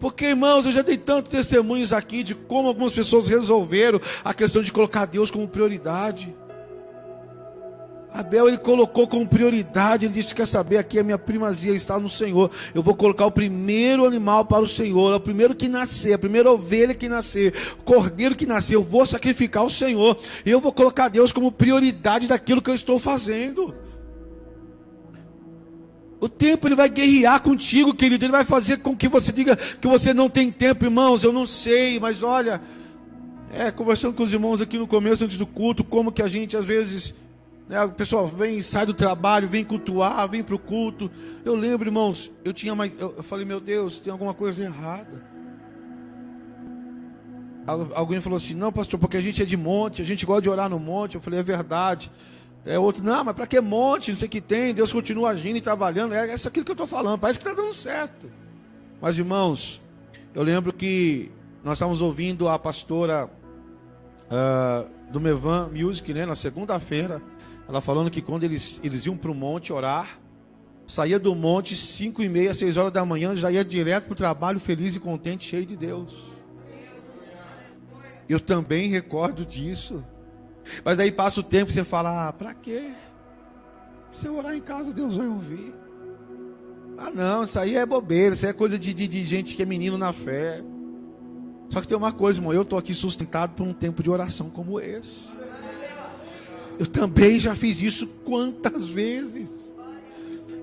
Porque, 0.00 0.26
irmãos, 0.26 0.66
eu 0.66 0.72
já 0.72 0.82
dei 0.82 0.98
tantos 0.98 1.30
testemunhos 1.30 1.92
aqui 1.92 2.22
de 2.22 2.34
como 2.34 2.68
algumas 2.68 2.92
pessoas 2.92 3.28
resolveram 3.28 4.00
a 4.24 4.34
questão 4.34 4.60
de 4.60 4.72
colocar 4.72 5.06
Deus 5.06 5.30
como 5.30 5.48
prioridade. 5.48 6.34
Abel 8.14 8.46
ele 8.46 8.58
colocou 8.58 9.08
como 9.08 9.26
prioridade, 9.26 10.06
ele 10.06 10.14
disse: 10.14 10.32
Quer 10.32 10.46
saber, 10.46 10.78
aqui 10.78 11.00
a 11.00 11.02
minha 11.02 11.18
primazia 11.18 11.74
está 11.74 11.98
no 11.98 12.08
Senhor. 12.08 12.48
Eu 12.72 12.80
vou 12.80 12.94
colocar 12.94 13.26
o 13.26 13.30
primeiro 13.32 14.06
animal 14.06 14.44
para 14.44 14.62
o 14.62 14.68
Senhor, 14.68 15.12
é 15.12 15.16
o 15.16 15.20
primeiro 15.20 15.52
que 15.52 15.66
nascer, 15.66 16.12
a 16.12 16.18
primeira 16.18 16.48
ovelha 16.48 16.94
que 16.94 17.08
nascer, 17.08 17.52
o 17.72 17.82
cordeiro 17.82 18.36
que 18.36 18.46
nascer, 18.46 18.76
eu 18.76 18.84
vou 18.84 19.04
sacrificar 19.04 19.64
o 19.64 19.70
Senhor. 19.70 20.16
E 20.46 20.50
eu 20.50 20.60
vou 20.60 20.72
colocar 20.72 21.08
Deus 21.08 21.32
como 21.32 21.50
prioridade 21.50 22.28
daquilo 22.28 22.62
que 22.62 22.70
eu 22.70 22.74
estou 22.76 23.00
fazendo. 23.00 23.74
O 26.20 26.28
tempo 26.28 26.68
ele 26.68 26.76
vai 26.76 26.88
guerrear 26.88 27.42
contigo, 27.42 27.92
querido. 27.92 28.24
Ele 28.24 28.32
vai 28.32 28.44
fazer 28.44 28.76
com 28.76 28.96
que 28.96 29.08
você 29.08 29.32
diga 29.32 29.56
que 29.56 29.88
você 29.88 30.14
não 30.14 30.30
tem 30.30 30.52
tempo, 30.52 30.84
irmãos. 30.84 31.24
Eu 31.24 31.32
não 31.32 31.48
sei, 31.48 31.98
mas 31.98 32.22
olha, 32.22 32.62
é, 33.52 33.72
conversando 33.72 34.14
com 34.14 34.22
os 34.22 34.32
irmãos 34.32 34.60
aqui 34.60 34.78
no 34.78 34.86
começo, 34.86 35.24
antes 35.24 35.36
do 35.36 35.48
culto, 35.48 35.82
como 35.82 36.12
que 36.12 36.22
a 36.22 36.28
gente 36.28 36.56
às 36.56 36.64
vezes 36.64 37.24
né, 37.68 37.82
o 37.82 37.90
pessoal 37.90 38.28
vem, 38.28 38.60
sai 38.60 38.84
do 38.84 38.92
trabalho, 38.92 39.48
vem 39.48 39.64
cultuar, 39.64 40.28
vem 40.28 40.42
para 40.42 40.54
o 40.54 40.58
culto. 40.58 41.10
Eu 41.44 41.54
lembro, 41.54 41.88
irmãos, 41.88 42.30
eu 42.44 42.52
tinha 42.52 42.74
mais. 42.74 42.92
Eu, 42.98 43.22
falei, 43.22 43.44
meu 43.44 43.60
Deus, 43.60 43.98
tem 43.98 44.12
alguma 44.12 44.34
coisa 44.34 44.64
errada. 44.64 45.22
Alguém 47.94 48.20
falou 48.20 48.36
assim, 48.36 48.54
não, 48.54 48.70
pastor, 48.70 49.00
porque 49.00 49.16
a 49.16 49.22
gente 49.22 49.42
é 49.42 49.46
de 49.46 49.56
monte, 49.56 50.02
a 50.02 50.04
gente 50.04 50.26
gosta 50.26 50.42
de 50.42 50.50
orar 50.50 50.68
no 50.68 50.78
monte. 50.78 51.14
Eu 51.14 51.20
falei, 51.22 51.40
é 51.40 51.42
verdade. 51.42 52.10
É 52.66 52.78
outro, 52.78 53.02
não, 53.02 53.24
mas 53.24 53.34
para 53.34 53.46
que 53.46 53.58
monte? 53.60 54.10
Não 54.10 54.18
sei 54.18 54.28
o 54.28 54.30
que 54.30 54.40
tem, 54.40 54.74
Deus 54.74 54.92
continua 54.92 55.30
agindo 55.30 55.56
e 55.56 55.60
trabalhando. 55.60 56.14
É, 56.14 56.30
é 56.30 56.34
isso 56.34 56.48
aquilo 56.48 56.64
que 56.64 56.70
eu 56.70 56.74
estou 56.74 56.86
falando, 56.86 57.18
parece 57.18 57.38
que 57.38 57.48
está 57.48 57.60
dando 57.60 57.74
certo. 57.74 58.30
Mas, 59.00 59.18
irmãos, 59.18 59.82
eu 60.34 60.42
lembro 60.42 60.72
que 60.72 61.30
nós 61.62 61.78
estávamos 61.78 62.02
ouvindo 62.02 62.48
a 62.48 62.58
pastora 62.58 63.28
uh, 64.26 65.10
do 65.10 65.20
Mevan 65.20 65.70
Music, 65.74 66.12
né, 66.12 66.24
na 66.26 66.36
segunda-feira. 66.36 67.22
Ela 67.68 67.80
falando 67.80 68.10
que 68.10 68.20
quando 68.20 68.44
eles, 68.44 68.80
eles 68.82 69.06
iam 69.06 69.16
para 69.16 69.30
o 69.30 69.34
monte 69.34 69.72
orar, 69.72 70.18
saía 70.86 71.18
do 71.18 71.34
monte 71.34 71.74
cinco 71.74 72.22
e 72.22 72.28
meia, 72.28 72.54
seis 72.54 72.76
horas 72.76 72.92
da 72.92 73.04
manhã, 73.04 73.34
já 73.34 73.50
ia 73.50 73.64
direto 73.64 74.04
para 74.04 74.12
o 74.12 74.16
trabalho 74.16 74.60
feliz 74.60 74.94
e 74.96 75.00
contente, 75.00 75.48
cheio 75.48 75.64
de 75.64 75.76
Deus. 75.76 76.34
Eu 78.28 78.40
também 78.40 78.88
recordo 78.88 79.44
disso. 79.44 80.04
Mas 80.84 80.98
aí 80.98 81.12
passa 81.12 81.40
o 81.40 81.42
tempo 81.42 81.70
e 81.70 81.74
você 81.74 81.84
fala, 81.84 82.28
ah, 82.28 82.32
para 82.32 82.54
quê? 82.54 82.90
Você 84.12 84.28
orar 84.28 84.54
em 84.54 84.60
casa, 84.60 84.92
Deus 84.92 85.16
vai 85.16 85.26
ouvir. 85.26 85.74
Ah 86.96 87.10
não, 87.10 87.44
isso 87.44 87.58
aí 87.58 87.76
é 87.76 87.84
bobeira, 87.84 88.34
isso 88.34 88.46
aí 88.46 88.50
é 88.50 88.54
coisa 88.54 88.78
de, 88.78 88.94
de, 88.94 89.08
de 89.08 89.24
gente 89.24 89.56
que 89.56 89.62
é 89.62 89.66
menino 89.66 89.98
na 89.98 90.12
fé. 90.12 90.62
Só 91.68 91.80
que 91.80 91.88
tem 91.88 91.96
uma 91.96 92.12
coisa, 92.12 92.38
irmão, 92.38 92.52
eu 92.52 92.62
estou 92.62 92.78
aqui 92.78 92.94
sustentado 92.94 93.54
por 93.54 93.66
um 93.66 93.74
tempo 93.74 94.02
de 94.02 94.10
oração 94.10 94.48
como 94.48 94.78
esse. 94.78 95.32
Eu 96.78 96.86
também 96.86 97.38
já 97.38 97.54
fiz 97.54 97.80
isso 97.80 98.06
quantas 98.24 98.88
vezes? 98.88 99.48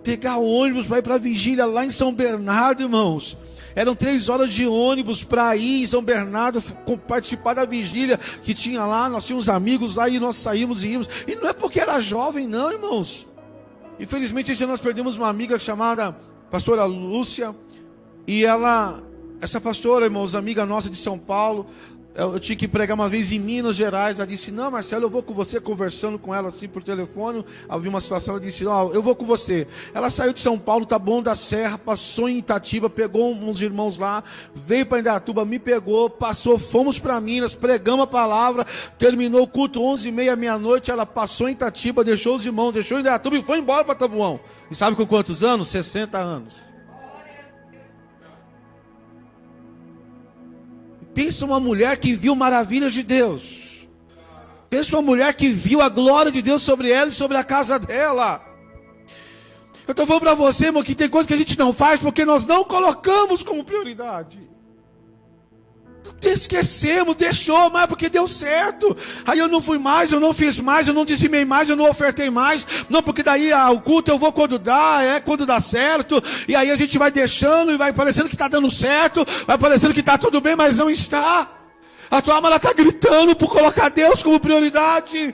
Pegar 0.04 0.38
ônibus 0.38 0.86
para 0.86 1.00
ir 1.00 1.02
para 1.02 1.16
a 1.16 1.20
vigília 1.20 1.66
lá 1.66 1.86
em 1.86 1.92
São 1.92 2.14
Bernardo, 2.14 2.84
irmãos. 2.84 3.38
Eram 3.74 3.96
três 3.96 4.28
horas 4.28 4.52
de 4.52 4.68
ônibus 4.68 5.24
para 5.24 5.56
ir 5.56 5.84
em 5.84 5.88
São 5.88 6.02
Bernardo 6.02 6.62
participar 7.08 7.54
da 7.54 7.66
vigília 7.66 8.20
que 8.44 8.54
tinha 8.54 8.84
lá. 8.86 9.08
Nós 9.08 9.26
tínhamos 9.26 9.48
amigos 9.48 9.96
lá 9.96 10.10
e 10.10 10.20
nós 10.20 10.36
saímos 10.36 10.84
e 10.84 10.90
íamos. 10.90 11.08
E 11.28 11.36
não 11.36 11.48
é 11.48 11.54
porque 11.54 11.80
era 11.80 12.00
jovem, 12.00 12.48
não, 12.48 12.72
irmãos. 12.72 13.28
Infelizmente, 14.00 14.52
esse 14.52 14.64
ano 14.64 14.74
nós 14.74 14.82
perdemos 14.82 15.16
uma 15.16 15.30
amiga 15.30 15.58
chamada 15.58 16.16
Pastora 16.50 16.84
Lúcia. 16.84 17.56
E 18.28 18.44
ela, 18.44 19.02
essa 19.40 19.62
pastora, 19.62 20.06
irmãos, 20.06 20.36
amiga 20.36 20.66
nossa 20.66 20.90
de 20.90 20.98
São 20.98 21.18
Paulo, 21.18 21.68
eu, 22.14 22.40
tinha 22.40 22.58
que 22.58 22.68
pregar 22.68 22.96
uma 22.96 23.08
vez 23.08 23.32
em 23.32 23.40
Minas 23.40 23.76
Gerais. 23.76 24.20
Ela 24.20 24.28
disse: 24.28 24.52
Não, 24.52 24.70
Marcelo, 24.70 25.06
eu 25.06 25.10
vou 25.10 25.24
com 25.24 25.34
você. 25.34 25.62
Conversando 25.62 26.20
com 26.20 26.36
ela 26.36 26.50
assim 26.50 26.68
por 26.68 26.84
telefone. 26.84 27.46
Havia 27.70 27.90
uma 27.90 28.02
situação. 28.02 28.34
Ela 28.36 28.44
disse: 28.44 28.66
Ó, 28.66 28.88
oh, 28.88 28.94
eu 28.94 29.02
vou 29.02 29.16
com 29.16 29.26
você. 29.26 29.66
Ela 29.94 30.10
saiu 30.10 30.34
de 30.34 30.42
São 30.42 30.60
Paulo, 30.60 30.86
tá 30.86 31.00
bom 31.00 31.22
da 31.22 31.36
Serra, 31.36 31.78
passou 31.78 32.28
em 32.28 32.40
Itatiba, 32.40 32.90
pegou 32.90 33.34
uns 33.34 33.62
irmãos 33.62 33.98
lá, 33.98 34.24
veio 34.54 34.86
para 34.86 35.00
Indatuba, 35.00 35.46
me 35.46 35.58
pegou, 35.58 36.10
passou, 36.10 36.60
fomos 36.60 37.00
para 37.00 37.20
Minas, 37.22 37.56
pregamos 37.56 38.04
a 38.04 38.08
palavra, 38.08 38.66
terminou 38.98 39.44
o 39.44 39.48
culto 39.48 39.82
11 39.82 40.10
e 40.10 40.12
meia, 40.12 40.36
meia-noite. 40.36 40.92
Ela 40.92 41.06
passou 41.06 41.48
em 41.48 41.54
Itatiba, 41.54 42.04
deixou 42.04 42.36
os 42.36 42.46
irmãos, 42.46 42.74
deixou 42.74 42.98
em 42.98 43.02
Indatuba 43.02 43.38
e 43.38 43.44
foi 43.44 43.60
embora 43.60 43.86
para 43.86 43.96
Tabuão. 43.96 44.40
E 44.70 44.76
sabe 44.76 44.98
com 44.98 45.06
quantos 45.08 45.44
anos? 45.44 45.70
60 45.70 46.18
anos. 46.18 46.71
Pensa 51.14 51.46
uma 51.46 51.60
mulher 51.60 51.98
que 51.98 52.16
viu 52.16 52.36
maravilhas 52.36 52.94
de 52.94 53.04
Deus. 53.04 53.88
Pensa 54.70 54.96
uma 54.96 55.02
mulher 55.02 55.34
que 55.34 55.50
viu 55.50 55.82
a 55.82 55.90
glória 55.90 56.32
de 56.32 56.42
Deus 56.42 56.62
sobre 56.62 56.90
ela 56.90 57.10
e 57.10 57.14
sobre 57.14 57.38
a 57.38 57.44
casa 57.44 57.78
dela. 57.78 58.42
Eu 59.88 59.92
estou 59.92 60.06
falando 60.06 60.22
para 60.22 60.34
você, 60.34 60.68
irmão, 60.68 60.84
que 60.84 60.96
tem 60.96 61.10
coisas 61.10 61.28
que 61.28 61.34
a 61.34 61.38
gente 61.38 61.58
não 61.58 61.74
faz 61.74 62.00
porque 62.00 62.24
nós 62.24 62.46
não 62.46 62.64
colocamos 62.64 63.44
como 63.44 63.64
prioridade. 63.64 64.51
Esquecemos, 66.22 67.16
deixou, 67.16 67.70
mas 67.72 67.84
é 67.84 67.88
porque 67.88 68.08
deu 68.08 68.28
certo. 68.28 68.96
Aí 69.26 69.40
eu 69.40 69.48
não 69.48 69.60
fui 69.60 69.78
mais, 69.78 70.12
eu 70.12 70.20
não 70.20 70.34
fiz 70.34 70.60
mais, 70.60 70.88
eu 70.88 70.94
não 70.94 71.04
dizimei 71.04 71.44
mais, 71.46 71.70
eu 71.70 71.76
não 71.76 71.90
ofertei 71.90 72.30
mais. 72.30 72.66
Não, 72.90 73.02
porque 73.02 73.24
daí 73.24 73.52
ah, 73.52 73.72
o 73.72 73.82
culto 73.82 74.12
eu 74.12 74.20
vou 74.20 74.32
quando 74.32 74.60
dá, 74.60 75.00
é 75.02 75.20
quando 75.20 75.46
dá 75.46 75.60
certo. 75.60 76.24
E 76.48 76.56
aí 76.56 76.70
a 76.70 76.78
gente 76.78 76.98
vai 76.98 77.10
deixando 77.10 77.72
e 77.72 77.78
vai 77.78 77.92
parecendo 77.92 78.30
que 78.30 78.36
está 78.36 78.48
dando 78.48 78.70
certo, 78.70 79.26
vai 79.48 79.58
parecendo 79.58 79.94
que 79.94 80.00
está 80.00 80.18
tudo 80.18 80.40
bem, 80.40 80.56
mas 80.56 80.78
não 80.78 80.90
está. 80.90 81.50
A 82.10 82.22
tua 82.22 82.36
alma 82.36 82.56
está 82.56 82.74
gritando 82.74 83.36
por 83.36 83.50
colocar 83.50 83.90
Deus 83.90 84.22
como 84.22 84.40
prioridade. 84.40 85.34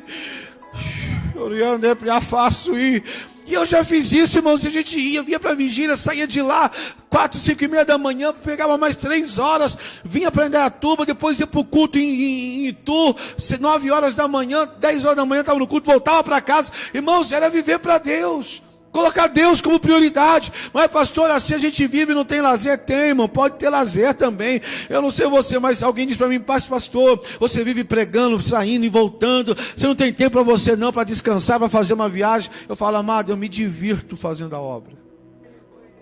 Oriando 1.36 1.86
faço 2.22 2.78
ir. 2.78 3.04
E 3.48 3.54
eu 3.54 3.66
já 3.66 3.82
fiz 3.82 4.12
isso, 4.12 4.38
irmãos. 4.38 4.66
A 4.66 4.70
gente 4.70 5.00
ia, 5.00 5.24
vinha 5.24 5.40
para 5.40 5.52
a 5.52 5.56
vigília, 5.56 5.96
saía 5.96 6.28
de 6.28 6.42
lá, 6.42 6.70
quatro, 7.10 7.40
cinco 7.40 7.64
e 7.64 7.68
meia 7.70 7.86
da 7.86 7.98
manhã, 7.98 8.34
pegava 8.34 8.78
mais 8.78 8.98
três 8.98 9.40
horas, 9.40 9.78
vinha 10.04 10.30
para 10.30 10.70
tuba, 10.70 11.06
depois 11.06 11.40
ia 11.40 11.48
para 11.48 11.62
o 11.62 11.64
culto 11.64 11.98
em, 11.98 12.04
em, 12.04 12.66
em 12.66 12.68
Itu, 12.68 13.16
nove 13.62 13.90
horas 13.90 14.16
da 14.16 14.28
manhã, 14.28 14.68
dez 14.80 15.06
horas 15.06 15.16
da 15.16 15.26
manhã 15.26 15.40
estava 15.40 15.58
no 15.58 15.66
culto, 15.66 15.90
voltava 15.90 16.22
para 16.26 16.42
casa. 16.42 16.74
Irmãos, 16.94 17.32
era 17.32 17.50
viver 17.50 17.80
para 17.80 17.98
Deus. 17.98 18.62
Colocar 18.98 19.28
Deus 19.28 19.62
como 19.62 19.80
prioridade. 19.80 20.52
Mas, 20.74 20.90
pastor, 20.90 21.30
assim 21.30 21.54
a 21.54 21.60
gente 21.60 21.86
vive 21.86 22.14
e 22.14 22.16
não 22.16 22.26
tem 22.26 22.42
lazer? 22.42 22.80
Tem, 22.80 23.10
irmão. 23.10 23.30
Pode 23.30 23.58
ter 23.58 23.70
lazer 23.70 24.16
também. 24.16 24.60
Eu 24.90 25.04
não 25.04 25.12
sei 25.12 25.28
você, 25.28 25.60
mas 25.60 25.84
alguém 25.84 26.08
diz 26.08 26.18
para 26.18 26.28
mim, 26.28 26.40
pastor, 26.40 27.22
você 27.40 27.64
vive 27.64 27.84
pregando, 27.84 28.42
saindo 28.42 28.88
e 28.88 28.90
voltando. 28.90 29.56
Você 29.56 29.86
não 29.86 29.94
tem 29.94 30.12
tempo 30.12 30.32
para 30.32 30.42
você 30.42 30.76
não, 30.76 30.92
para 30.92 31.04
descansar, 31.04 31.60
para 31.60 31.70
fazer 31.70 31.94
uma 31.94 32.10
viagem. 32.10 32.50
Eu 32.68 32.76
falo, 32.76 32.98
amado, 32.98 33.32
eu 33.32 33.38
me 33.38 33.48
divirto 33.48 34.18
fazendo 34.18 34.56
a 34.56 34.60
obra. 34.60 35.07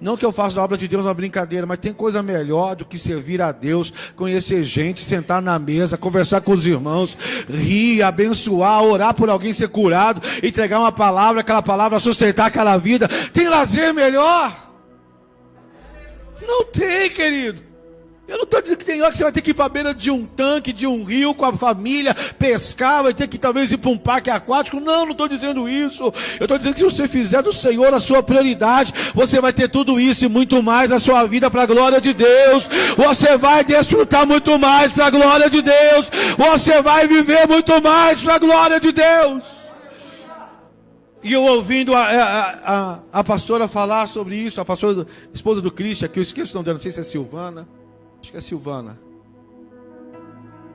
Não 0.05 0.15
que 0.15 0.23
eu 0.23 0.31
faça 0.31 0.61
a 0.61 0.63
obra 0.63 0.77
de 0.77 0.87
Deus 0.87 1.03
uma 1.03 1.15
brincadeira, 1.15 1.65
mas 1.65 1.79
tem 1.79 1.91
coisa 1.91 2.21
melhor 2.21 2.75
do 2.75 2.85
que 2.85 2.95
servir 2.95 3.41
a 3.41 3.51
Deus, 3.51 3.91
conhecer 4.15 4.61
gente, 4.61 5.03
sentar 5.03 5.41
na 5.41 5.57
mesa, 5.57 5.97
conversar 5.97 6.41
com 6.41 6.51
os 6.51 6.63
irmãos, 6.63 7.17
rir, 7.49 8.03
abençoar, 8.03 8.83
orar 8.83 9.15
por 9.15 9.31
alguém 9.31 9.51
ser 9.51 9.67
curado, 9.69 10.21
entregar 10.43 10.79
uma 10.79 10.91
palavra, 10.91 11.41
aquela 11.41 11.63
palavra 11.63 11.97
sustentar 11.97 12.45
aquela 12.45 12.77
vida. 12.77 13.07
Tem 13.33 13.49
lazer 13.49 13.95
melhor? 13.95 14.55
Não 16.47 16.65
tem, 16.65 17.09
querido. 17.09 17.63
Eu 18.27 18.37
não 18.37 18.43
estou 18.43 18.59
dizendo 18.59 18.79
que 18.79 18.85
tem 18.85 19.01
hora 19.01 19.11
que 19.11 19.17
você 19.17 19.23
vai 19.23 19.31
ter 19.31 19.41
que 19.41 19.51
ir 19.51 19.53
para 19.53 19.65
a 19.65 19.69
beira 19.69 19.93
de 19.93 20.09
um 20.09 20.25
tanque, 20.25 20.73
de 20.73 20.87
um 20.87 21.03
rio 21.03 21.35
com 21.35 21.45
a 21.45 21.53
família, 21.53 22.15
pescar, 22.39 23.03
vai 23.03 23.13
ter 23.13 23.27
que 23.27 23.37
talvez 23.37 23.71
ir 23.71 23.77
para 23.77 23.91
um 23.91 23.97
parque 23.97 24.31
aquático. 24.31 24.79
Não, 24.79 25.05
não 25.05 25.11
estou 25.11 25.27
dizendo 25.27 25.69
isso. 25.69 26.11
Eu 26.39 26.45
estou 26.45 26.57
dizendo 26.57 26.73
que 26.73 26.79
se 26.79 26.85
você 26.85 27.07
fizer 27.07 27.43
do 27.43 27.53
Senhor 27.53 27.93
a 27.93 27.99
sua 27.99 28.23
prioridade, 28.23 28.93
você 29.13 29.39
vai 29.39 29.53
ter 29.53 29.69
tudo 29.69 29.99
isso 29.99 30.25
e 30.25 30.27
muito 30.27 30.63
mais 30.63 30.89
na 30.89 30.97
sua 30.97 31.23
vida 31.25 31.51
para 31.51 31.63
a 31.63 31.65
glória 31.67 32.01
de 32.01 32.13
Deus. 32.13 32.67
Você 32.97 33.37
vai 33.37 33.63
desfrutar 33.63 34.25
muito 34.25 34.57
mais 34.57 34.91
para 34.91 35.05
a 35.05 35.11
glória 35.11 35.47
de 35.47 35.61
Deus. 35.61 36.09
Você 36.35 36.81
vai 36.81 37.07
viver 37.07 37.47
muito 37.47 37.79
mais 37.79 38.19
para 38.21 38.35
a 38.35 38.39
glória 38.39 38.79
de 38.79 38.91
Deus. 38.91 39.43
E 41.23 41.31
eu 41.31 41.43
ouvindo 41.43 41.93
a, 41.93 42.01
a, 42.01 42.49
a, 42.65 42.99
a 43.13 43.23
pastora 43.23 43.67
falar 43.67 44.07
sobre 44.07 44.35
isso, 44.35 44.59
a 44.59 44.65
pastora, 44.65 45.05
esposa 45.31 45.61
do 45.61 45.71
Cristian, 45.71 46.07
que 46.07 46.17
eu 46.17 46.23
esqueço 46.23 46.53
o 46.53 46.55
nome 46.55 46.65
dela, 46.65 46.75
não 46.75 46.81
sei 46.81 46.91
se 46.91 46.99
é 46.99 47.03
Silvana 47.03 47.67
acho 48.25 48.31
que 48.31 48.37
é 48.37 48.41
Silvana. 48.41 48.99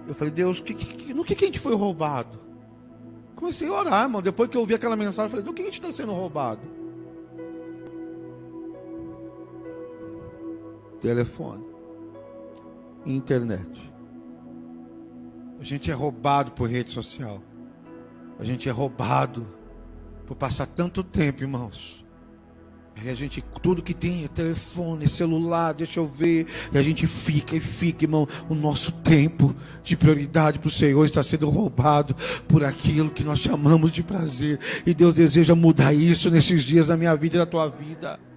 Eu 0.06 0.14
falei, 0.14 0.32
Deus, 0.32 0.60
que, 0.60 0.72
que, 0.72 1.12
no 1.12 1.24
que, 1.24 1.34
que 1.34 1.44
a 1.44 1.48
gente 1.48 1.58
foi 1.58 1.74
roubado? 1.74 2.38
Comecei 3.34 3.68
a 3.68 3.72
orar, 3.72 4.04
irmão. 4.04 4.22
Depois 4.22 4.48
que 4.48 4.56
eu 4.56 4.60
ouvi 4.60 4.74
aquela 4.74 4.96
mensagem, 4.96 5.24
eu 5.24 5.30
falei, 5.30 5.44
do 5.44 5.52
que 5.52 5.62
a 5.62 5.64
gente 5.64 5.74
está 5.74 5.90
sendo 5.90 6.12
roubado? 6.12 6.60
Telefone, 11.00 11.64
internet. 13.04 13.92
A 15.58 15.64
gente 15.64 15.90
é 15.90 15.94
roubado 15.94 16.52
por 16.52 16.68
rede 16.68 16.90
social. 16.90 17.42
A 18.38 18.44
gente 18.44 18.68
é 18.68 18.72
roubado 18.72 19.46
por 20.26 20.36
passar 20.36 20.66
tanto 20.66 21.02
tempo, 21.02 21.42
irmãos 21.42 22.04
e 23.04 23.08
a 23.08 23.14
gente, 23.14 23.42
tudo 23.62 23.82
que 23.82 23.94
tem 23.94 24.24
é 24.24 24.28
telefone, 24.28 25.08
celular, 25.08 25.72
deixa 25.72 26.00
eu 26.00 26.06
ver. 26.06 26.46
E 26.72 26.76
a 26.76 26.82
gente 26.82 27.06
fica 27.06 27.56
e 27.56 27.60
fica, 27.60 28.04
irmão. 28.04 28.28
O 28.48 28.54
nosso 28.54 28.92
tempo 28.92 29.54
de 29.82 29.96
prioridade 29.96 30.58
para 30.58 30.68
o 30.68 30.70
Senhor 30.70 31.04
está 31.04 31.22
sendo 31.22 31.48
roubado 31.48 32.14
por 32.46 32.64
aquilo 32.64 33.10
que 33.10 33.24
nós 33.24 33.38
chamamos 33.38 33.90
de 33.90 34.02
prazer. 34.02 34.58
E 34.84 34.92
Deus 34.92 35.14
deseja 35.14 35.54
mudar 35.54 35.94
isso 35.94 36.30
nesses 36.30 36.62
dias 36.62 36.88
da 36.88 36.96
minha 36.96 37.14
vida 37.16 37.36
e 37.36 37.38
da 37.38 37.46
tua 37.46 37.68
vida. 37.68 38.29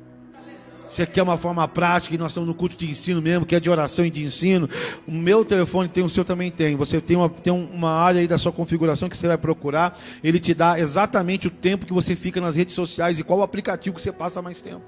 Você 0.88 1.06
quer 1.06 1.24
uma 1.24 1.38
forma 1.38 1.68
prática, 1.68 2.14
e 2.14 2.18
nós 2.18 2.32
estamos 2.32 2.48
no 2.48 2.54
culto 2.54 2.76
de 2.76 2.90
ensino 2.90 3.22
mesmo, 3.22 3.46
que 3.46 3.56
é 3.56 3.60
de 3.60 3.70
oração 3.70 4.06
e 4.06 4.10
de 4.10 4.24
ensino. 4.24 4.70
O 5.08 5.12
meu 5.12 5.44
telefone 5.44 5.90
tem, 5.90 6.04
o 6.04 6.10
seu 6.10 6.24
também 6.24 6.52
tem. 6.52 6.76
Você 6.76 7.02
tem 7.02 7.18
uma, 7.18 7.30
tem 7.30 7.52
uma 7.52 7.92
área 7.92 8.20
aí 8.20 8.28
da 8.28 8.38
sua 8.38 8.52
configuração 8.52 9.10
que 9.10 9.18
você 9.18 9.28
vai 9.28 9.38
procurar. 9.38 9.98
Ele 10.24 10.40
te 10.40 10.54
dá 10.54 10.80
exatamente 10.80 11.48
o 11.48 11.52
tempo 11.52 11.86
que 11.86 11.94
você 11.94 12.16
fica 12.16 12.40
nas 12.40 12.56
redes 12.56 12.76
sociais 12.76 13.18
e 13.20 13.24
qual 13.24 13.40
o 13.40 13.44
aplicativo 13.44 13.96
que 13.96 14.02
você 14.02 14.12
passa 14.12 14.42
mais 14.42 14.62
tempo. 14.62 14.84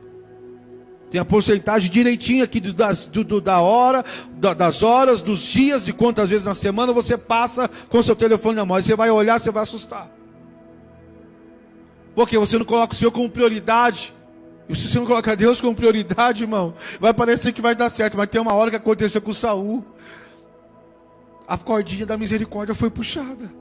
Tem 1.10 1.22
a 1.22 1.26
porcentagem 1.26 1.90
direitinho 1.90 2.44
aqui 2.44 2.60
do, 2.60 2.74
das, 2.74 3.06
do, 3.06 3.24
do, 3.24 3.40
da 3.40 3.62
hora, 3.62 4.04
da, 4.34 4.54
das 4.54 4.84
horas, 4.84 5.22
dos 5.22 5.40
dias, 5.42 5.86
de 5.86 5.94
quantas 5.94 6.30
vezes 6.30 6.46
na 6.46 6.54
semana 6.54 6.92
você 6.92 7.18
passa 7.18 7.70
com 7.90 8.04
seu 8.04 8.16
telefone 8.16 8.56
na 8.56 8.66
mão. 8.66 8.76
Aí 8.76 8.84
você 8.84 8.96
vai 8.96 9.10
olhar, 9.10 9.40
você 9.40 9.52
vai 9.52 9.64
assustar. 9.64 10.10
Porque 12.14 12.38
você 12.38 12.58
não 12.58 12.66
coloca 12.66 12.94
o 12.94 12.96
Senhor 12.96 13.12
como 13.12 13.30
prioridade. 13.30 14.14
E 14.68 14.76
se 14.76 14.90
você 14.90 14.98
não 14.98 15.06
colocar 15.06 15.36
Deus 15.36 15.62
como 15.62 15.76
prioridade, 15.76 16.44
irmão, 16.44 16.74
vai 17.00 17.14
parecer 17.14 17.52
que 17.52 17.62
vai 17.62 17.76
dar 17.76 17.90
certo, 17.90 18.18
mas 18.18 18.30
tem 18.30 18.42
uma 18.42 18.54
hora 18.54 18.72
que 18.72 18.76
aconteceu 18.76 19.22
com 19.22 19.32
Saul. 19.32 19.86
A 21.48 21.58
cordinha 21.58 22.06
da 22.06 22.18
misericórdia 22.18 22.74
foi 22.74 22.90
puxada. 22.90 23.52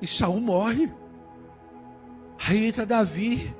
E 0.00 0.06
Saul 0.06 0.40
morre. 0.40 0.90
Aí 2.48 2.66
entra 2.66 2.86
Davi. 2.86 3.54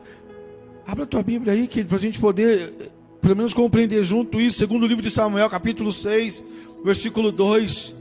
Abra 0.86 1.04
a 1.04 1.06
tua 1.06 1.22
Bíblia 1.22 1.52
aí, 1.52 1.68
para 1.84 1.96
a 1.96 2.00
gente 2.00 2.18
poder, 2.18 2.92
pelo 3.20 3.36
menos, 3.36 3.52
compreender 3.52 4.02
junto 4.02 4.40
isso. 4.40 4.58
Segundo 4.58 4.86
livro 4.86 5.02
de 5.02 5.10
Samuel, 5.10 5.48
capítulo 5.50 5.92
6, 5.92 6.42
versículo 6.82 7.30
2. 7.30 7.94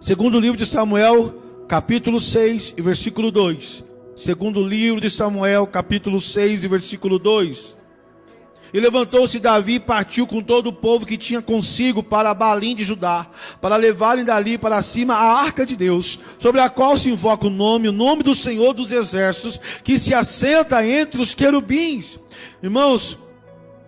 Segundo 0.00 0.38
livro 0.38 0.56
de 0.56 0.66
Samuel, 0.66 1.42
capítulo 1.66 2.20
6 2.20 2.74
e 2.76 2.82
versículo 2.82 3.30
2. 3.30 3.91
Segundo 4.14 4.62
livro 4.62 5.00
de 5.00 5.08
Samuel, 5.08 5.66
capítulo 5.66 6.20
6, 6.20 6.64
versículo 6.66 7.18
2. 7.18 7.76
E 8.72 8.78
levantou-se 8.78 9.40
Davi 9.40 9.74
e 9.74 9.80
partiu 9.80 10.26
com 10.26 10.42
todo 10.42 10.68
o 10.68 10.72
povo 10.72 11.06
que 11.06 11.16
tinha 11.16 11.40
consigo 11.40 12.02
para 12.02 12.34
Balim 12.34 12.74
de 12.74 12.84
Judá, 12.84 13.26
para 13.60 13.76
levarem 13.76 14.24
dali 14.24 14.58
para 14.58 14.82
cima 14.82 15.14
a 15.14 15.40
arca 15.40 15.64
de 15.64 15.74
Deus, 15.74 16.18
sobre 16.38 16.60
a 16.60 16.68
qual 16.68 16.96
se 16.96 17.10
invoca 17.10 17.46
o 17.46 17.50
nome, 17.50 17.88
o 17.88 17.92
nome 17.92 18.22
do 18.22 18.34
Senhor 18.34 18.74
dos 18.74 18.92
Exércitos, 18.92 19.58
que 19.82 19.98
se 19.98 20.12
assenta 20.12 20.86
entre 20.86 21.20
os 21.20 21.34
querubins. 21.34 22.18
Irmãos, 22.62 23.18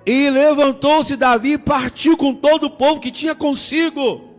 e 0.07 0.31
levantou-se 0.31 1.16
Davi 1.16 1.52
e 1.52 1.59
partiu 1.59 2.16
com 2.16 2.35
todo 2.35 2.64
o 2.64 2.71
povo 2.71 3.00
que 3.00 3.11
tinha 3.11 3.35
consigo. 3.35 4.34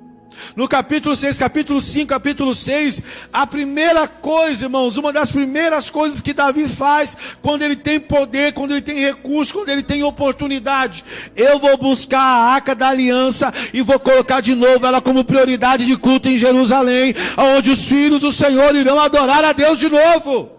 No 0.56 0.68
capítulo 0.68 1.16
6, 1.16 1.38
capítulo 1.38 1.82
5, 1.82 2.08
capítulo 2.08 2.56
6, 2.56 3.02
a 3.32 3.46
primeira 3.46 4.08
coisa, 4.08 4.66
irmãos, 4.66 4.98
uma 4.98 5.12
das 5.12 5.32
primeiras 5.32 5.90
coisas 5.90 6.22
que 6.22 6.34
Davi 6.34 6.68
faz 6.68 7.18
quando 7.42 7.62
ele 7.62 7.76
tem 7.76 8.00
poder, 8.00 8.54
quando 8.54 8.72
ele 8.72 8.82
tem 8.82 9.00
recurso, 9.00 9.54
quando 9.54 9.70
ele 9.70 9.84
tem 9.84 10.04
oportunidade, 10.04 11.04
eu 11.36 11.60
vou 11.60 11.78
buscar 11.78 12.20
a 12.20 12.54
arca 12.54 12.74
da 12.74 12.90
aliança 12.90 13.54
e 13.74 13.82
vou 13.82 14.00
colocar 14.00 14.42
de 14.42 14.56
novo 14.56 14.86
ela 14.86 15.02
como 15.02 15.24
prioridade 15.24 15.86
de 15.86 15.98
culto 15.98 16.30
em 16.30 16.38
Jerusalém, 16.38 17.14
onde 17.38 17.72
os 17.72 17.84
filhos 17.84 18.22
do 18.22 18.32
Senhor 18.32 18.76
irão 18.76 19.00
adorar 19.00 19.44
a 19.44 19.54
Deus 19.54 19.78
de 19.80 19.90
novo. 19.90 20.55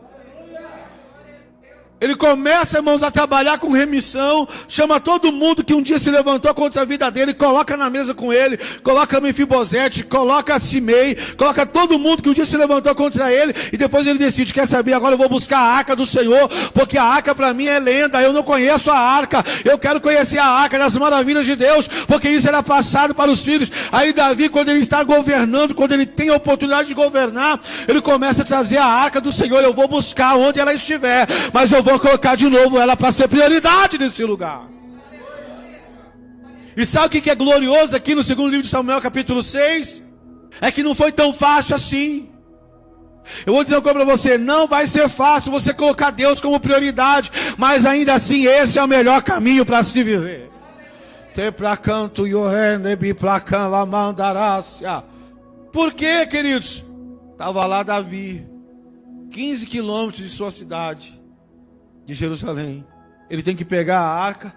Ele 1.98 2.14
começa, 2.14 2.76
irmãos, 2.76 3.02
a 3.02 3.10
trabalhar 3.10 3.58
com 3.58 3.70
remissão, 3.70 4.46
chama 4.68 5.00
todo 5.00 5.32
mundo 5.32 5.64
que 5.64 5.72
um 5.72 5.80
dia 5.80 5.98
se 5.98 6.10
levantou 6.10 6.52
contra 6.52 6.82
a 6.82 6.84
vida 6.84 7.10
dele, 7.10 7.32
coloca 7.32 7.74
na 7.74 7.88
mesa 7.88 8.12
com 8.12 8.30
ele, 8.30 8.58
coloca 8.82 9.18
Mefibosete, 9.18 10.04
coloca 10.04 10.60
Simei, 10.60 11.16
coloca 11.38 11.64
todo 11.64 11.98
mundo 11.98 12.22
que 12.22 12.28
um 12.28 12.34
dia 12.34 12.44
se 12.44 12.54
levantou 12.54 12.94
contra 12.94 13.32
ele, 13.32 13.54
e 13.72 13.78
depois 13.78 14.06
ele 14.06 14.18
decide, 14.18 14.52
quer 14.52 14.68
saber, 14.68 14.92
agora 14.92 15.14
eu 15.14 15.18
vou 15.18 15.28
buscar 15.28 15.58
a 15.58 15.72
arca 15.72 15.96
do 15.96 16.04
Senhor, 16.04 16.50
porque 16.74 16.98
a 16.98 17.02
arca 17.02 17.34
para 17.34 17.54
mim 17.54 17.64
é 17.64 17.78
lenda, 17.78 18.20
eu 18.20 18.30
não 18.30 18.42
conheço 18.42 18.90
a 18.90 18.98
arca, 18.98 19.42
eu 19.64 19.78
quero 19.78 19.98
conhecer 19.98 20.38
a 20.38 20.46
arca 20.46 20.78
das 20.78 20.94
maravilhas 20.98 21.46
de 21.46 21.56
Deus, 21.56 21.88
porque 22.06 22.28
isso 22.28 22.46
era 22.46 22.62
passado 22.62 23.14
para 23.14 23.30
os 23.30 23.40
filhos. 23.40 23.72
Aí 23.90 24.12
Davi, 24.12 24.50
quando 24.50 24.68
ele 24.68 24.80
está 24.80 25.02
governando, 25.02 25.74
quando 25.74 25.92
ele 25.92 26.04
tem 26.04 26.28
a 26.28 26.36
oportunidade 26.36 26.88
de 26.88 26.94
governar, 26.94 27.58
ele 27.88 28.02
começa 28.02 28.42
a 28.42 28.44
trazer 28.44 28.76
a 28.76 28.84
arca 28.84 29.18
do 29.18 29.32
Senhor, 29.32 29.64
eu 29.64 29.72
vou 29.72 29.88
buscar 29.88 30.36
onde 30.36 30.60
ela 30.60 30.74
estiver, 30.74 31.26
mas 31.54 31.72
eu 31.72 31.86
vou 31.86 31.95
colocar 31.98 32.34
de 32.34 32.48
novo 32.48 32.78
ela 32.78 32.96
para 32.96 33.12
ser 33.12 33.28
prioridade 33.28 33.98
nesse 33.98 34.24
lugar. 34.24 34.68
E 36.76 36.84
sabe 36.84 37.06
o 37.06 37.22
que 37.22 37.30
é 37.30 37.34
glorioso 37.34 37.96
aqui 37.96 38.14
no 38.14 38.22
segundo 38.22 38.50
livro 38.50 38.64
de 38.64 38.68
Samuel, 38.68 39.00
capítulo 39.00 39.42
6? 39.42 40.02
É 40.60 40.70
que 40.70 40.82
não 40.82 40.94
foi 40.94 41.10
tão 41.10 41.32
fácil 41.32 41.74
assim. 41.74 42.30
Eu 43.46 43.54
vou 43.54 43.64
dizer 43.64 43.76
uma 43.76 43.82
coisa 43.82 43.98
para 43.98 44.16
você: 44.16 44.36
não 44.36 44.66
vai 44.66 44.86
ser 44.86 45.08
fácil 45.08 45.50
você 45.50 45.72
colocar 45.72 46.10
Deus 46.10 46.40
como 46.40 46.60
prioridade, 46.60 47.32
mas 47.56 47.86
ainda 47.86 48.14
assim 48.14 48.44
esse 48.46 48.78
é 48.78 48.84
o 48.84 48.88
melhor 48.88 49.22
caminho 49.22 49.64
para 49.64 49.82
se 49.82 50.02
viver. 50.02 50.50
Te 51.34 51.52
la 53.50 53.86
mandarácia. 53.86 55.04
Por 55.72 55.92
quê, 55.92 56.26
queridos? 56.26 56.84
Estava 57.32 57.66
lá 57.66 57.82
Davi, 57.82 58.46
15 59.30 59.66
quilômetros 59.66 60.22
de 60.22 60.30
sua 60.30 60.50
cidade 60.50 61.16
de 62.06 62.14
Jerusalém. 62.14 62.86
Ele 63.28 63.42
tem 63.42 63.56
que 63.56 63.64
pegar 63.64 64.00
a 64.00 64.08
arca, 64.08 64.54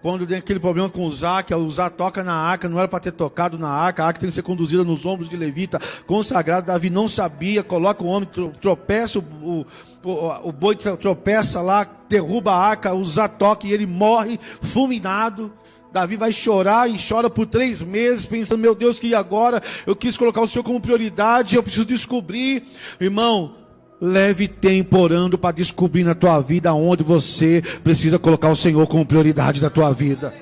quando 0.00 0.26
tem 0.26 0.38
aquele 0.38 0.60
problema 0.60 0.88
com 0.88 1.04
usar, 1.04 1.42
que 1.42 1.54
usar 1.54 1.90
toca 1.90 2.22
na 2.22 2.34
arca, 2.34 2.68
não 2.68 2.78
era 2.78 2.86
para 2.86 3.00
ter 3.00 3.12
tocado 3.12 3.58
na 3.58 3.68
arca, 3.68 4.02
a 4.02 4.06
arca 4.06 4.20
tem 4.20 4.28
que 4.28 4.34
ser 4.34 4.42
conduzida 4.42 4.84
nos 4.84 5.04
ombros 5.04 5.28
de 5.28 5.36
Levita, 5.36 5.80
consagrado. 6.06 6.68
Davi 6.68 6.88
não 6.88 7.08
sabia, 7.08 7.62
coloca 7.62 8.02
o 8.02 8.06
homem, 8.06 8.28
tropeça, 8.60 9.18
o, 9.18 9.66
o, 10.04 10.48
o 10.48 10.52
boi 10.52 10.76
tropeça 10.76 11.60
lá, 11.60 11.86
derruba 12.08 12.52
a 12.52 12.58
arca, 12.58 12.94
usar 12.94 13.28
toca 13.28 13.66
e 13.66 13.72
ele 13.72 13.86
morre 13.86 14.38
fulminado. 14.62 15.52
Davi 15.92 16.16
vai 16.16 16.32
chorar 16.32 16.88
e 16.88 16.96
chora 16.96 17.28
por 17.28 17.46
três 17.46 17.82
meses, 17.82 18.24
pensando: 18.24 18.60
meu 18.60 18.74
Deus, 18.74 19.00
que 19.00 19.14
agora 19.14 19.60
eu 19.86 19.96
quis 19.96 20.16
colocar 20.16 20.40
o 20.42 20.48
Senhor 20.48 20.62
como 20.62 20.80
prioridade, 20.80 21.56
eu 21.56 21.62
preciso 21.62 21.86
descobrir. 21.86 22.62
Irmão, 23.00 23.57
leve 24.00 24.46
tempo 24.46 24.98
orando 24.98 25.36
para 25.36 25.54
descobrir 25.54 26.04
na 26.04 26.14
tua 26.14 26.40
vida 26.40 26.72
onde 26.72 27.02
você 27.02 27.62
precisa 27.82 28.18
colocar 28.18 28.50
o 28.50 28.56
Senhor 28.56 28.86
como 28.86 29.04
prioridade 29.04 29.60
da 29.60 29.70
tua 29.70 29.92
vida. 29.92 30.34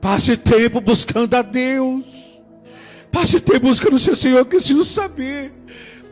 Passe 0.00 0.36
tempo 0.36 0.80
buscando 0.80 1.34
a 1.34 1.42
Deus. 1.42 2.04
Passe 3.10 3.40
tempo 3.40 3.66
buscando 3.66 3.96
o 3.96 3.98
seu 3.98 4.14
Senhor, 4.14 4.38
eu 4.38 4.46
preciso 4.46 4.84
saber. 4.84 5.52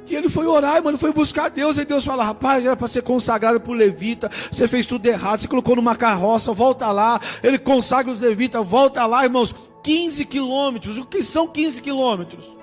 E 0.07 0.17
ele 0.17 0.29
foi 0.29 0.47
orar, 0.47 0.83
mano, 0.83 0.97
foi 0.97 1.13
buscar 1.13 1.47
a 1.47 1.49
Deus. 1.49 1.77
E 1.77 1.85
Deus 1.85 2.05
fala: 2.05 2.25
rapaz, 2.25 2.65
era 2.65 2.75
para 2.75 2.89
ser 2.89 3.03
consagrado 3.03 3.61
por 3.61 3.77
levita. 3.77 4.31
Você 4.51 4.67
fez 4.67 4.87
tudo 4.87 5.07
errado. 5.07 5.41
Você 5.41 5.49
colocou 5.49 5.77
numa 5.77 5.95
carroça, 5.95 6.53
volta 6.53 6.91
lá. 6.91 7.21
Ele 7.43 7.59
consagra 7.59 8.11
os 8.11 8.23
levitas, 8.23 8.67
volta 8.67 9.05
lá, 9.07 9.25
irmãos. 9.25 9.55
15 9.83 10.25
quilômetros. 10.25 10.99
O 10.99 11.05
que 11.05 11.23
são 11.23 11.47
15 11.47 11.83
quilômetros? 11.83 12.58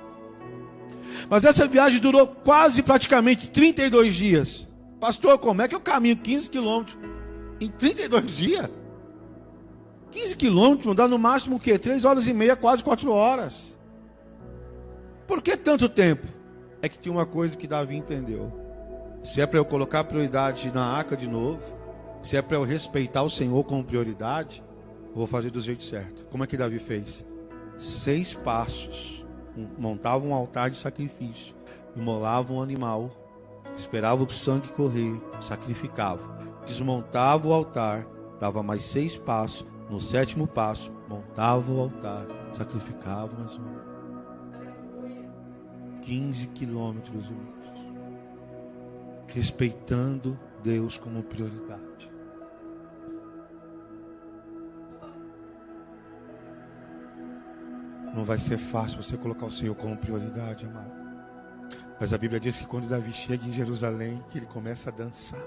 Mas 1.29 1.46
essa 1.46 1.67
viagem 1.67 2.00
durou 2.00 2.27
quase 2.27 2.84
praticamente 2.84 3.50
32 3.50 4.15
dias. 4.15 4.67
Pastor, 5.00 5.38
como 5.39 5.62
é 5.62 5.67
que 5.67 5.75
eu 5.75 5.79
caminho 5.79 6.17
15 6.17 6.50
quilômetros 6.50 6.98
em 7.60 7.70
32 7.70 8.32
dias? 8.32 8.70
15 10.12 10.36
quilômetros, 10.36 10.96
dá 10.96 11.08
no 11.08 11.20
máximo 11.20 11.58
o 11.58 11.60
quê? 11.60 11.77
3 11.77 12.05
horas 12.05 12.27
e 12.27 12.34
meia, 12.34 12.55
quase 12.55 12.84
4 12.84 13.12
horas. 13.12 13.75
Por 15.27 15.41
que 15.41 15.58
tanto 15.58 15.89
tempo? 15.89 16.36
é 16.86 16.89
que 16.89 17.00
tinha 17.00 17.12
uma 17.12 17.25
coisa 17.25 17.58
que 17.58 17.67
Davi 17.67 17.96
entendeu. 17.96 18.51
Se 19.24 19.41
é 19.41 19.48
para 19.48 19.60
eu 19.60 19.65
colocar 19.65 20.03
prioridade 20.03 20.72
na 20.72 20.86
arca 20.86 21.17
de 21.17 21.27
novo, 21.27 21.62
se 22.22 22.38
é 22.38 22.41
para 22.41 22.58
eu 22.58 22.63
respeitar 22.63 23.24
o 23.24 23.29
Senhor 23.29 23.63
como 23.63 23.84
prioridade, 23.84 24.63
vou 25.13 25.25
fazer 25.25 25.50
do 25.50 25.60
jeito 25.60 25.84
certo. 25.84 26.25
Como 26.25 26.44
é 26.44 26.48
que 26.48 26.55
Davi 26.55 26.77
fez? 26.77 27.25
Seis 27.77 28.34
passos. 28.34 29.25
Montava 29.77 30.25
um 30.25 30.33
altar 30.33 30.69
de 30.69 30.75
sacrifício, 30.75 31.55
imolava 31.95 32.53
um 32.53 32.62
animal, 32.62 33.09
esperava 33.75 34.24
o 34.24 34.29
sangue 34.29 34.69
correr, 34.69 35.19
sacrificava, 35.39 36.38
desmontava 36.65 37.47
o 37.47 37.53
altar, 37.53 38.05
dava 38.39 38.62
mais 38.62 38.83
seis 38.83 39.17
passos. 39.17 39.65
No 39.89 40.01
sétimo 40.01 40.47
passo, 40.47 40.91
montava 41.07 41.71
o 41.71 41.79
altar, 41.79 42.25
sacrificava 42.51 43.38
mais 43.38 43.57
um. 43.57 43.95
15 46.01 46.47
quilômetros, 46.47 47.31
respeitando 49.27 50.39
Deus 50.63 50.97
como 50.97 51.21
prioridade. 51.21 52.14
Não 58.15 58.24
vai 58.24 58.38
ser 58.38 58.57
fácil 58.57 59.03
você 59.03 59.17
colocar 59.17 59.45
o 59.45 59.51
Senhor 59.51 59.75
como 59.75 59.98
prioridade, 59.98 60.65
amado. 60.65 60.89
Mas 62.00 62.13
a 62.13 62.17
Bíblia 62.17 62.39
diz 62.39 62.57
que 62.57 62.65
quando 62.65 62.88
Davi 62.88 63.12
chega 63.12 63.45
em 63.45 63.51
Jerusalém, 63.51 64.24
que 64.29 64.38
ele 64.38 64.45
começa 64.45 64.89
a 64.89 64.93
dançar. 64.93 65.43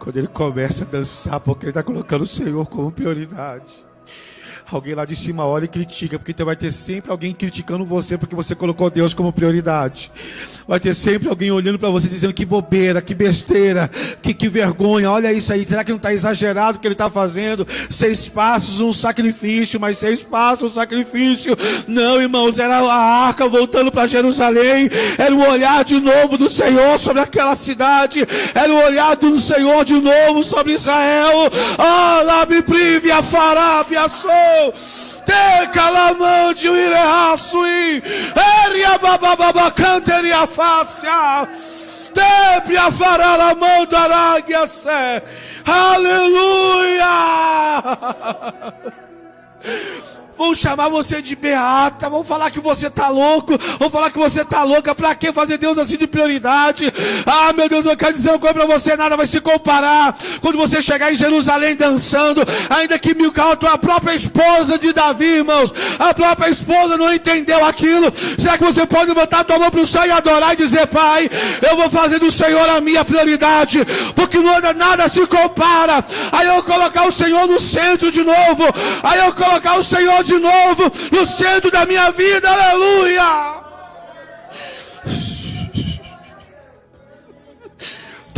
Quando 0.00 0.16
ele 0.16 0.26
começa 0.26 0.84
a 0.84 0.86
dançar, 0.86 1.38
porque 1.38 1.66
ele 1.66 1.70
está 1.70 1.82
colocando 1.82 2.22
o 2.22 2.26
Senhor 2.26 2.66
como 2.66 2.90
prioridade. 2.90 3.87
Alguém 4.70 4.94
lá 4.94 5.06
de 5.06 5.16
cima 5.16 5.46
olha 5.46 5.64
e 5.64 5.68
critica, 5.68 6.18
porque 6.18 6.44
vai 6.44 6.54
ter 6.54 6.72
sempre 6.72 7.10
alguém 7.10 7.32
criticando 7.32 7.84
você 7.84 8.18
porque 8.18 8.36
você 8.36 8.54
colocou 8.54 8.90
Deus 8.90 9.14
como 9.14 9.32
prioridade. 9.32 10.10
Vai 10.66 10.78
ter 10.78 10.94
sempre 10.94 11.28
alguém 11.28 11.50
olhando 11.50 11.78
para 11.78 11.88
você 11.88 12.06
dizendo 12.06 12.34
que 12.34 12.44
bobeira, 12.44 13.00
que 13.00 13.14
besteira, 13.14 13.90
que, 14.20 14.34
que 14.34 14.48
vergonha. 14.48 15.10
Olha 15.10 15.32
isso 15.32 15.52
aí, 15.52 15.64
será 15.66 15.82
que 15.82 15.90
não 15.90 15.96
está 15.96 16.12
exagerado 16.12 16.76
o 16.76 16.80
que 16.80 16.86
ele 16.86 16.92
está 16.92 17.08
fazendo? 17.08 17.66
Seis 17.88 18.28
passos, 18.28 18.82
um 18.82 18.92
sacrifício, 18.92 19.80
mas 19.80 19.96
seis 19.96 20.20
passos, 20.20 20.72
um 20.72 20.74
sacrifício. 20.74 21.56
Não, 21.86 22.20
irmãos, 22.20 22.58
era 22.58 22.76
a 22.78 23.26
arca 23.26 23.48
voltando 23.48 23.90
para 23.90 24.06
Jerusalém. 24.06 24.90
Era 25.16 25.34
o 25.34 25.48
olhar 25.48 25.82
de 25.82 25.98
novo 25.98 26.36
do 26.36 26.50
Senhor 26.50 26.98
sobre 26.98 27.22
aquela 27.22 27.56
cidade. 27.56 28.26
Era 28.54 28.70
o 28.70 28.84
olhar 28.84 29.16
do 29.16 29.40
Senhor 29.40 29.84
de 29.86 29.94
novo 29.94 30.44
sobre 30.44 30.74
Israel. 30.74 31.50
Ah, 31.78 32.20
lá 32.22 32.46
me 32.46 32.60
prive 32.60 33.10
a 33.10 33.22
farábia 33.22 34.06
sou 34.08 34.57
te 35.24 35.68
calamande 35.72 36.68
o 36.68 36.76
ireaçui, 36.76 38.02
eria 38.66 38.98
babababacanteria 38.98 40.46
fácia, 40.46 41.48
te 42.12 42.60
piafarar 42.66 43.40
a 43.40 43.54
mão 43.54 43.86
da 43.86 44.34
águia 44.34 44.66
sé, 44.66 45.22
aleluia. 45.64 47.08
Vão 50.38 50.54
chamar 50.54 50.88
você 50.88 51.20
de 51.20 51.34
beata, 51.34 52.08
vão 52.08 52.22
falar 52.22 52.52
que 52.52 52.60
você 52.60 52.86
está 52.86 53.08
louco, 53.08 53.58
vão 53.76 53.90
falar 53.90 54.08
que 54.12 54.18
você 54.18 54.42
está 54.42 54.62
louca. 54.62 54.94
Para 54.94 55.12
que 55.16 55.32
fazer 55.32 55.58
Deus 55.58 55.76
assim 55.76 55.96
de 55.96 56.06
prioridade? 56.06 56.92
Ah, 57.26 57.52
meu 57.52 57.68
Deus, 57.68 57.84
eu 57.84 57.96
quero 57.96 58.12
dizer 58.12 58.30
uma 58.30 58.38
coisa 58.38 58.54
para 58.54 58.66
você: 58.66 58.94
nada 58.94 59.16
vai 59.16 59.26
se 59.26 59.40
comparar. 59.40 60.16
Quando 60.40 60.56
você 60.56 60.80
chegar 60.80 61.12
em 61.12 61.16
Jerusalém 61.16 61.74
dançando, 61.74 62.42
ainda 62.70 62.96
que 63.00 63.14
Milcal, 63.14 63.58
a 63.60 63.78
própria 63.78 64.14
esposa 64.14 64.78
de 64.78 64.92
Davi, 64.92 65.24
irmãos, 65.24 65.74
a 65.98 66.14
própria 66.14 66.48
esposa 66.48 66.96
não 66.96 67.12
entendeu 67.12 67.64
aquilo. 67.64 68.12
Será 68.38 68.56
que 68.56 68.64
você 68.64 68.86
pode 68.86 69.08
levantar 69.08 69.40
a 69.40 69.44
tua 69.44 69.58
mão 69.58 69.70
para 69.72 69.80
o 69.80 69.86
céu 69.88 70.06
e 70.06 70.10
adorar 70.12 70.54
e 70.54 70.56
dizer, 70.56 70.86
Pai, 70.86 71.28
eu 71.68 71.76
vou 71.76 71.90
fazer 71.90 72.20
do 72.20 72.30
Senhor 72.30 72.68
a 72.68 72.80
minha 72.80 73.04
prioridade, 73.04 73.84
porque 74.14 74.38
nada, 74.38 74.72
nada 74.72 75.08
se 75.08 75.26
compara. 75.26 76.04
Aí 76.30 76.46
eu 76.46 76.62
colocar 76.62 77.08
o 77.08 77.12
Senhor 77.12 77.48
no 77.48 77.58
centro 77.58 78.12
de 78.12 78.22
novo, 78.22 78.64
aí 79.02 79.18
eu 79.18 79.32
colocar 79.32 79.76
o 79.76 79.82
Senhor 79.82 80.27
de 80.28 80.38
novo 80.38 80.92
no 81.10 81.26
centro 81.26 81.70
da 81.70 81.86
minha 81.86 82.10
vida, 82.10 82.48
aleluia. 82.48 83.58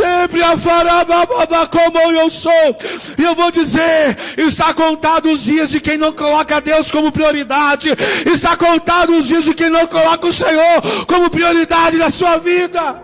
Sempre 0.01 0.41
farababa 0.57 1.67
como 1.67 1.99
eu 2.13 2.31
sou. 2.31 2.77
E 3.19 3.23
eu 3.23 3.35
vou 3.35 3.51
dizer: 3.51 4.17
está 4.39 4.73
contado 4.73 5.31
os 5.31 5.43
dias 5.43 5.69
de 5.69 5.79
quem 5.79 5.99
não 5.99 6.13
coloca 6.13 6.59
Deus 6.59 6.91
como 6.91 7.13
prioridade. 7.13 7.91
Está 8.25 8.57
contado 8.57 9.15
os 9.15 9.27
dias 9.27 9.45
de 9.45 9.53
quem 9.53 9.69
não 9.69 9.87
coloca 9.87 10.27
o 10.27 10.33
Senhor 10.33 11.07
como 11.07 11.29
prioridade 11.29 11.99
na 11.99 12.09
sua 12.09 12.39
vida. 12.39 13.03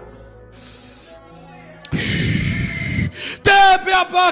De. 4.05 4.27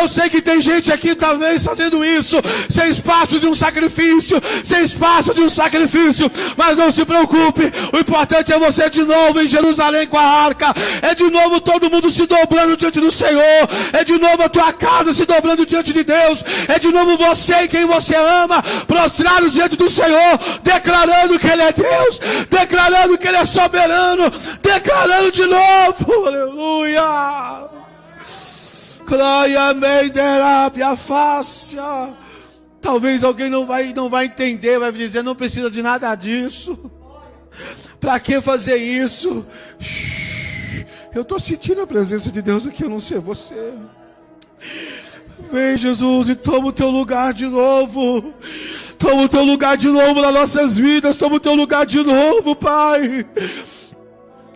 Eu 0.00 0.08
sei 0.08 0.28
que 0.28 0.42
tem 0.42 0.60
gente 0.60 0.92
aqui 0.92 1.14
talvez 1.14 1.64
fazendo 1.64 2.04
isso, 2.04 2.36
sem 2.68 2.90
espaço 2.90 3.38
de 3.38 3.46
um 3.46 3.54
sacrifício, 3.54 4.42
sem 4.64 4.82
espaço 4.82 5.34
de 5.34 5.42
um 5.42 5.48
sacrifício. 5.48 6.30
Mas 6.56 6.76
não 6.76 6.90
se 6.90 7.04
preocupe, 7.04 7.72
o 7.92 7.98
importante 7.98 8.52
é 8.52 8.58
você 8.58 8.90
de 8.90 9.04
novo 9.04 9.40
em 9.40 9.46
Jerusalém 9.46 10.06
com 10.06 10.18
a 10.18 10.22
arca. 10.22 10.74
É 11.00 11.14
de 11.14 11.28
novo 11.30 11.60
todo 11.60 11.90
mundo 11.90 12.10
se 12.10 12.26
dobrando 12.26 12.76
diante 12.76 13.00
do 13.00 13.10
Senhor. 13.10 13.68
É 13.92 14.04
de 14.04 14.18
novo 14.18 14.42
a 14.42 14.48
tua 14.48 14.72
casa 14.72 15.12
se 15.12 15.24
dobrando 15.24 15.66
diante 15.66 15.92
de 15.92 16.02
Deus. 16.02 16.44
É 16.68 16.78
de 16.78 16.88
novo 16.88 17.16
você 17.16 17.62
e 17.62 17.68
quem 17.68 17.86
você 17.86 18.16
ama, 18.16 18.62
prostrados 18.86 19.52
diante 19.52 19.76
do 19.76 19.88
Senhor, 19.88 20.38
declarando 20.62 21.38
que 21.38 21.46
Ele 21.46 21.62
é 21.62 21.72
Deus, 21.72 22.20
declarando 22.50 23.18
que 23.18 23.28
Ele 23.28 23.36
é 23.36 23.44
soberano, 23.44 24.01
declarando 24.62 25.32
de 25.32 25.46
novo, 25.46 26.26
aleluia. 26.26 27.68
Claia 29.06 29.74
meiderabia 29.74 30.96
fácia. 30.96 31.82
Talvez 32.80 33.22
alguém 33.22 33.48
não 33.48 33.64
vai, 33.64 33.92
não 33.92 34.10
vai 34.10 34.26
entender, 34.26 34.78
vai 34.78 34.90
dizer, 34.90 35.22
não 35.22 35.36
precisa 35.36 35.70
de 35.70 35.82
nada 35.82 36.14
disso. 36.14 36.78
Para 38.00 38.18
que 38.18 38.40
fazer 38.40 38.76
isso? 38.76 39.46
Eu 41.14 41.22
estou 41.22 41.38
sentindo 41.38 41.82
a 41.82 41.86
presença 41.86 42.32
de 42.32 42.42
Deus 42.42 42.66
aqui, 42.66 42.82
eu 42.82 42.90
não 42.90 42.98
sei 42.98 43.18
você. 43.18 43.74
Vem, 45.52 45.76
Jesus, 45.76 46.28
e 46.28 46.34
toma 46.34 46.68
o 46.68 46.72
teu 46.72 46.90
lugar 46.90 47.32
de 47.34 47.46
novo. 47.46 48.32
Toma 48.98 49.22
o 49.22 49.28
teu 49.28 49.44
lugar 49.44 49.76
de 49.76 49.88
novo 49.88 50.20
nas 50.20 50.32
nossas 50.32 50.76
vidas. 50.76 51.16
Toma 51.16 51.36
o 51.36 51.40
teu 51.40 51.54
lugar 51.54 51.84
de 51.84 52.02
novo, 52.02 52.54
Pai. 52.56 53.26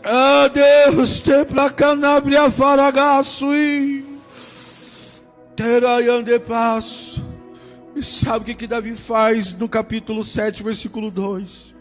Ah, 0.09 0.47
Deus, 0.47 1.21
te 1.21 1.45
pra 1.47 1.69
canabria 1.69 2.49
faragaço 2.49 3.53
e 3.57 4.05
teraiande 5.57 6.39
passo. 6.39 7.21
E 7.97 8.05
sabe 8.05 8.39
o 8.39 8.45
que, 8.45 8.55
que 8.55 8.67
Davi 8.69 8.95
faz 8.95 9.53
no 9.53 9.69
capítulo 9.69 10.23
7, 10.23 10.63
versículo 10.63 11.11
2? 11.11 11.75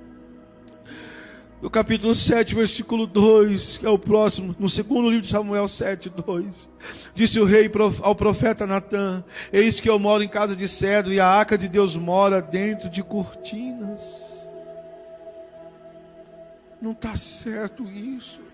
no 1.62 1.70
capítulo 1.70 2.14
7, 2.14 2.54
versículo 2.54 3.08
2, 3.08 3.78
que 3.78 3.86
é 3.86 3.90
o 3.90 3.98
próximo, 3.98 4.56
no 4.60 4.70
segundo 4.70 5.10
livro 5.10 5.24
de 5.24 5.30
Samuel 5.30 5.68
7, 5.68 6.10
2. 6.10 6.70
Disse 7.14 7.40
o 7.40 7.46
rei 7.46 7.72
ao 8.02 8.16
profeta 8.16 8.68
Natã: 8.68 9.24
Eis 9.52 9.80
que 9.80 9.90
eu 9.90 9.98
moro 9.98 10.24
em 10.24 10.28
casa 10.28 10.56
de 10.56 10.68
cedro 10.68 11.14
e 11.14 11.20
a 11.20 11.28
arca 11.28 11.58
de 11.58 11.68
Deus 11.68 11.96
mora 11.96 12.42
dentro 12.42 12.90
de 12.90 13.04
cortinas. 13.04 14.25
Não 16.86 16.92
está 16.92 17.16
certo 17.16 17.84
isso. 17.90 18.45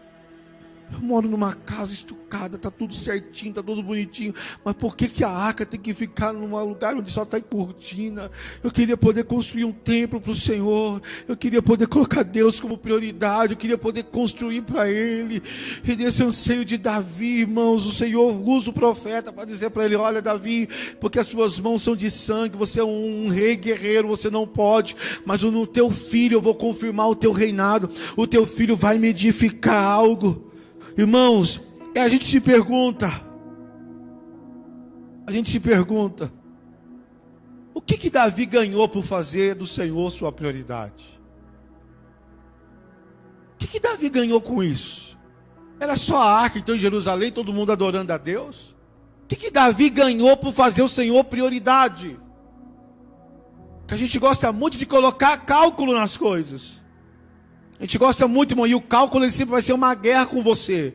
Eu 0.94 1.00
moro 1.00 1.28
numa 1.28 1.54
casa 1.54 1.94
estucada, 1.94 2.58
tá 2.58 2.70
tudo 2.70 2.94
certinho, 2.94 3.54
tá 3.54 3.64
tudo 3.64 3.82
bonitinho. 3.82 4.34
Mas 4.64 4.76
por 4.76 4.96
que, 4.96 5.08
que 5.08 5.24
a 5.24 5.30
arca 5.30 5.66
tem 5.66 5.80
que 5.80 5.94
ficar 5.94 6.34
num 6.34 6.54
lugar 6.66 6.96
onde 6.96 7.10
só 7.10 7.24
está 7.24 7.38
em 7.38 7.42
cortina? 7.42 8.30
Eu 8.64 8.72
queria 8.72 8.98
poder 8.98 9.24
construir 9.24 9.64
um 9.64 9.72
templo 9.72 10.20
para 10.20 10.32
o 10.32 10.36
Senhor. 10.36 11.02
Eu 11.28 11.38
queria 11.38 11.62
poder 11.62 11.88
colocar 11.88 12.24
Deus 12.24 12.60
como 12.60 12.78
prioridade. 12.78 13.54
Eu 13.54 13.58
queria 13.58 13.78
poder 13.78 14.04
construir 14.04 14.62
para 14.62 14.90
Ele. 14.90 15.42
E 15.88 15.96
nesse 15.96 16.24
anseio 16.24 16.66
de 16.66 16.78
Davi, 16.78 17.42
irmãos, 17.42 17.86
o 17.86 17.92
Senhor 17.92 18.32
usa 18.48 18.70
o 18.70 18.74
profeta 18.74 19.32
para 19.32 19.46
dizer 19.46 19.70
para 19.70 19.86
ele: 19.86 19.96
Olha, 19.96 20.22
Davi, 20.22 20.68
porque 21.00 21.20
as 21.20 21.28
suas 21.28 21.60
mãos 21.60 21.82
são 21.82 21.96
de 21.96 22.12
sangue, 22.12 22.58
você 22.58 22.80
é 22.80 22.84
um 22.84 23.30
rei 23.30 23.56
guerreiro, 23.56 24.08
você 24.08 24.30
não 24.30 24.46
pode. 24.46 24.96
Mas 25.26 25.44
no 25.44 25.66
teu 25.66 25.90
filho 25.90 26.36
eu 26.36 26.42
vou 26.42 26.56
confirmar 26.56 27.10
o 27.10 27.16
teu 27.16 27.32
reinado. 27.32 27.90
O 28.16 28.28
teu 28.28 28.46
filho 28.46 28.76
vai 28.76 29.00
me 29.00 29.08
edificar 29.08 29.84
algo. 29.84 30.51
Irmãos, 30.98 31.62
a 31.98 32.10
gente 32.10 32.26
se 32.26 32.40
pergunta, 32.40 33.08
a 35.26 35.32
gente 35.32 35.50
se 35.50 35.60
pergunta, 35.60 36.32
o 37.74 37.82
que 37.82 37.98
que 37.98 38.10
Davi 38.10 38.46
ganhou 38.46 38.88
por 38.90 39.04
fazer 39.04 39.56
do 39.56 39.66
Senhor 39.66 40.12
sua 40.12 40.32
prioridade? 40.32 41.20
O 43.54 43.58
que 43.58 43.68
que 43.68 43.80
Davi 43.80 44.10
ganhou 44.10 44.42
com 44.42 44.62
isso? 44.62 45.18
Era 45.80 45.96
só 45.96 46.18
a 46.18 46.40
arca 46.42 46.60
então 46.60 46.76
em 46.76 46.80
Jerusalém, 46.80 47.32
todo 47.32 47.54
mundo 47.54 47.72
adorando 47.72 48.12
a 48.12 48.18
Deus? 48.18 48.76
O 49.24 49.28
que 49.28 49.36
que 49.36 49.52
Davi 49.52 49.90
ganhou 49.90 50.36
por 50.36 50.54
fazer 50.54 50.82
o 50.82 50.90
Senhor 50.90 51.24
prioridade? 51.24 52.20
Que 53.88 53.94
a 53.94 53.98
gente 53.98 54.20
gosta 54.20 54.52
muito 54.52 54.78
de 54.78 54.86
colocar 54.86 55.46
cálculo 55.46 55.94
nas 55.94 56.18
coisas. 56.18 56.81
A 57.82 57.84
gente 57.84 57.98
gosta 57.98 58.28
muito, 58.28 58.52
irmão, 58.52 58.68
e 58.68 58.76
o 58.76 58.80
cálculo 58.80 59.28
sempre 59.32 59.54
vai 59.54 59.62
ser 59.64 59.74
uma 59.74 59.96
guerra 59.96 60.28
com 60.28 60.44
você. 60.44 60.94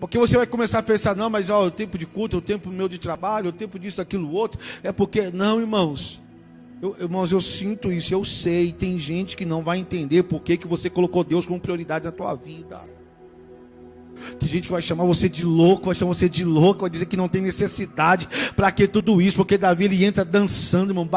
Porque 0.00 0.18
você 0.18 0.34
vai 0.34 0.46
começar 0.46 0.78
a 0.78 0.82
pensar, 0.82 1.14
não, 1.14 1.28
mas 1.28 1.50
ó, 1.50 1.66
o 1.66 1.70
tempo 1.70 1.98
de 1.98 2.06
culto, 2.06 2.38
o 2.38 2.40
tempo 2.40 2.70
meu 2.70 2.88
de 2.88 2.96
trabalho, 2.96 3.50
o 3.50 3.52
tempo 3.52 3.78
disso, 3.78 4.00
aquilo, 4.00 4.32
outro. 4.32 4.58
É 4.82 4.90
porque, 4.92 5.30
não, 5.30 5.60
irmãos. 5.60 6.22
Eu, 6.80 6.96
irmãos, 6.98 7.32
eu 7.32 7.40
sinto 7.42 7.92
isso, 7.92 8.14
eu 8.14 8.24
sei. 8.24 8.72
Tem 8.72 8.98
gente 8.98 9.36
que 9.36 9.44
não 9.44 9.62
vai 9.62 9.76
entender 9.76 10.22
por 10.22 10.40
que, 10.40 10.56
que 10.56 10.66
você 10.66 10.88
colocou 10.88 11.22
Deus 11.22 11.44
como 11.44 11.60
prioridade 11.60 12.06
na 12.06 12.12
tua 12.12 12.34
vida. 12.34 12.80
Tem 14.38 14.48
gente 14.48 14.64
que 14.64 14.72
vai 14.72 14.82
chamar 14.82 15.04
você 15.04 15.28
de 15.28 15.44
louco, 15.44 15.86
vai 15.86 15.94
chamar 15.94 16.14
você 16.14 16.28
de 16.28 16.44
louco, 16.44 16.82
vai 16.82 16.90
dizer 16.90 17.06
que 17.06 17.16
não 17.16 17.28
tem 17.28 17.42
necessidade. 17.42 18.28
Para 18.54 18.70
que 18.70 18.86
tudo 18.86 19.20
isso? 19.20 19.36
Porque 19.36 19.58
Davi 19.58 19.84
ele 19.84 20.04
entra 20.04 20.24
dançando, 20.24 20.90
irmão, 20.90 21.08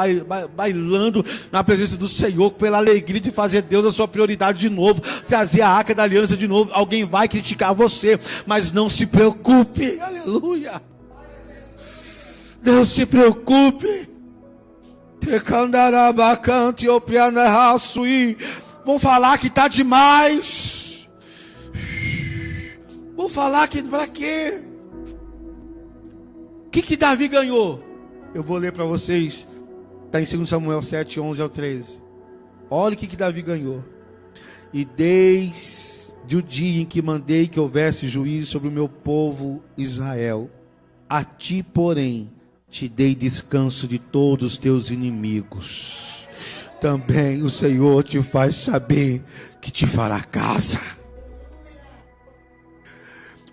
bailando 0.55 1.25
na 1.51 1.63
presença 1.63 1.97
do 1.97 2.07
Senhor, 2.07 2.51
pela 2.51 2.77
alegria 2.77 3.21
de 3.21 3.31
fazer 3.31 3.62
Deus 3.62 3.86
a 3.86 3.91
sua 3.91 4.07
prioridade 4.07 4.60
de 4.60 4.69
novo, 4.69 5.01
trazer 5.25 5.62
a 5.62 5.69
arca 5.69 5.93
da 5.93 6.03
aliança 6.03 6.38
de 6.38 6.47
novo. 6.47 6.71
Alguém 6.73 7.05
vai 7.05 7.27
criticar 7.27 7.73
você, 7.73 8.19
mas 8.45 8.71
não 8.71 8.89
se 8.89 9.05
preocupe. 9.05 9.99
Aleluia. 9.99 10.81
Não 12.63 12.86
se 12.86 13.05
preocupe. 13.05 14.10
Vão 18.86 18.99
falar 18.99 19.38
que 19.38 19.47
está 19.47 19.67
demais. 19.67 20.87
Vou 23.17 23.27
falar 23.27 23.67
que 23.67 23.82
para 23.82 24.06
quê? 24.08 24.62
O 26.67 26.69
que, 26.69 26.84
que 26.84 26.95
Davi 26.95 27.27
ganhou? 27.27 27.84
Eu 28.32 28.43
vou 28.43 28.60
ler 28.60 28.71
para 28.71 28.86
vocês. 28.86 29.47
Está 30.06 30.21
em 30.21 30.38
2 30.38 30.47
Samuel 30.47 30.84
7, 30.84 31.19
11 31.19 31.41
ao 31.41 31.49
13. 31.49 32.03
Olha 32.69 32.93
o 32.93 32.97
que, 32.97 33.08
que 33.08 33.17
Davi 33.17 33.41
ganhou. 33.41 33.84
E 34.71 34.86
desde 34.86 36.38
o 36.38 36.43
dia 36.43 36.84
em 36.84 36.86
que 36.86 37.01
mandei 37.01 37.47
que 37.47 37.60
houvesse 37.60 38.08
juízo 38.08 38.51
sobre 38.51 38.67
o 38.67 38.71
meu 38.71 38.88
povo 38.88 39.63
Israel, 39.75 40.47
a 41.10 41.23
ti, 41.23 41.63
porém, 41.63 42.30
te 42.69 42.88
dei 42.88 43.15
descanso 43.15 43.88
de 43.88 43.97
todos 43.97 44.53
os 44.53 44.58
teus 44.60 44.91
inimigos. 44.91 46.27
Também 46.80 47.41
o 47.41 47.49
Senhor 47.49 48.03
te 48.03 48.21
faz 48.21 48.56
saber 48.58 49.23
que 49.60 49.71
te 49.71 49.88
fará 49.88 50.21
casa. 50.21 50.96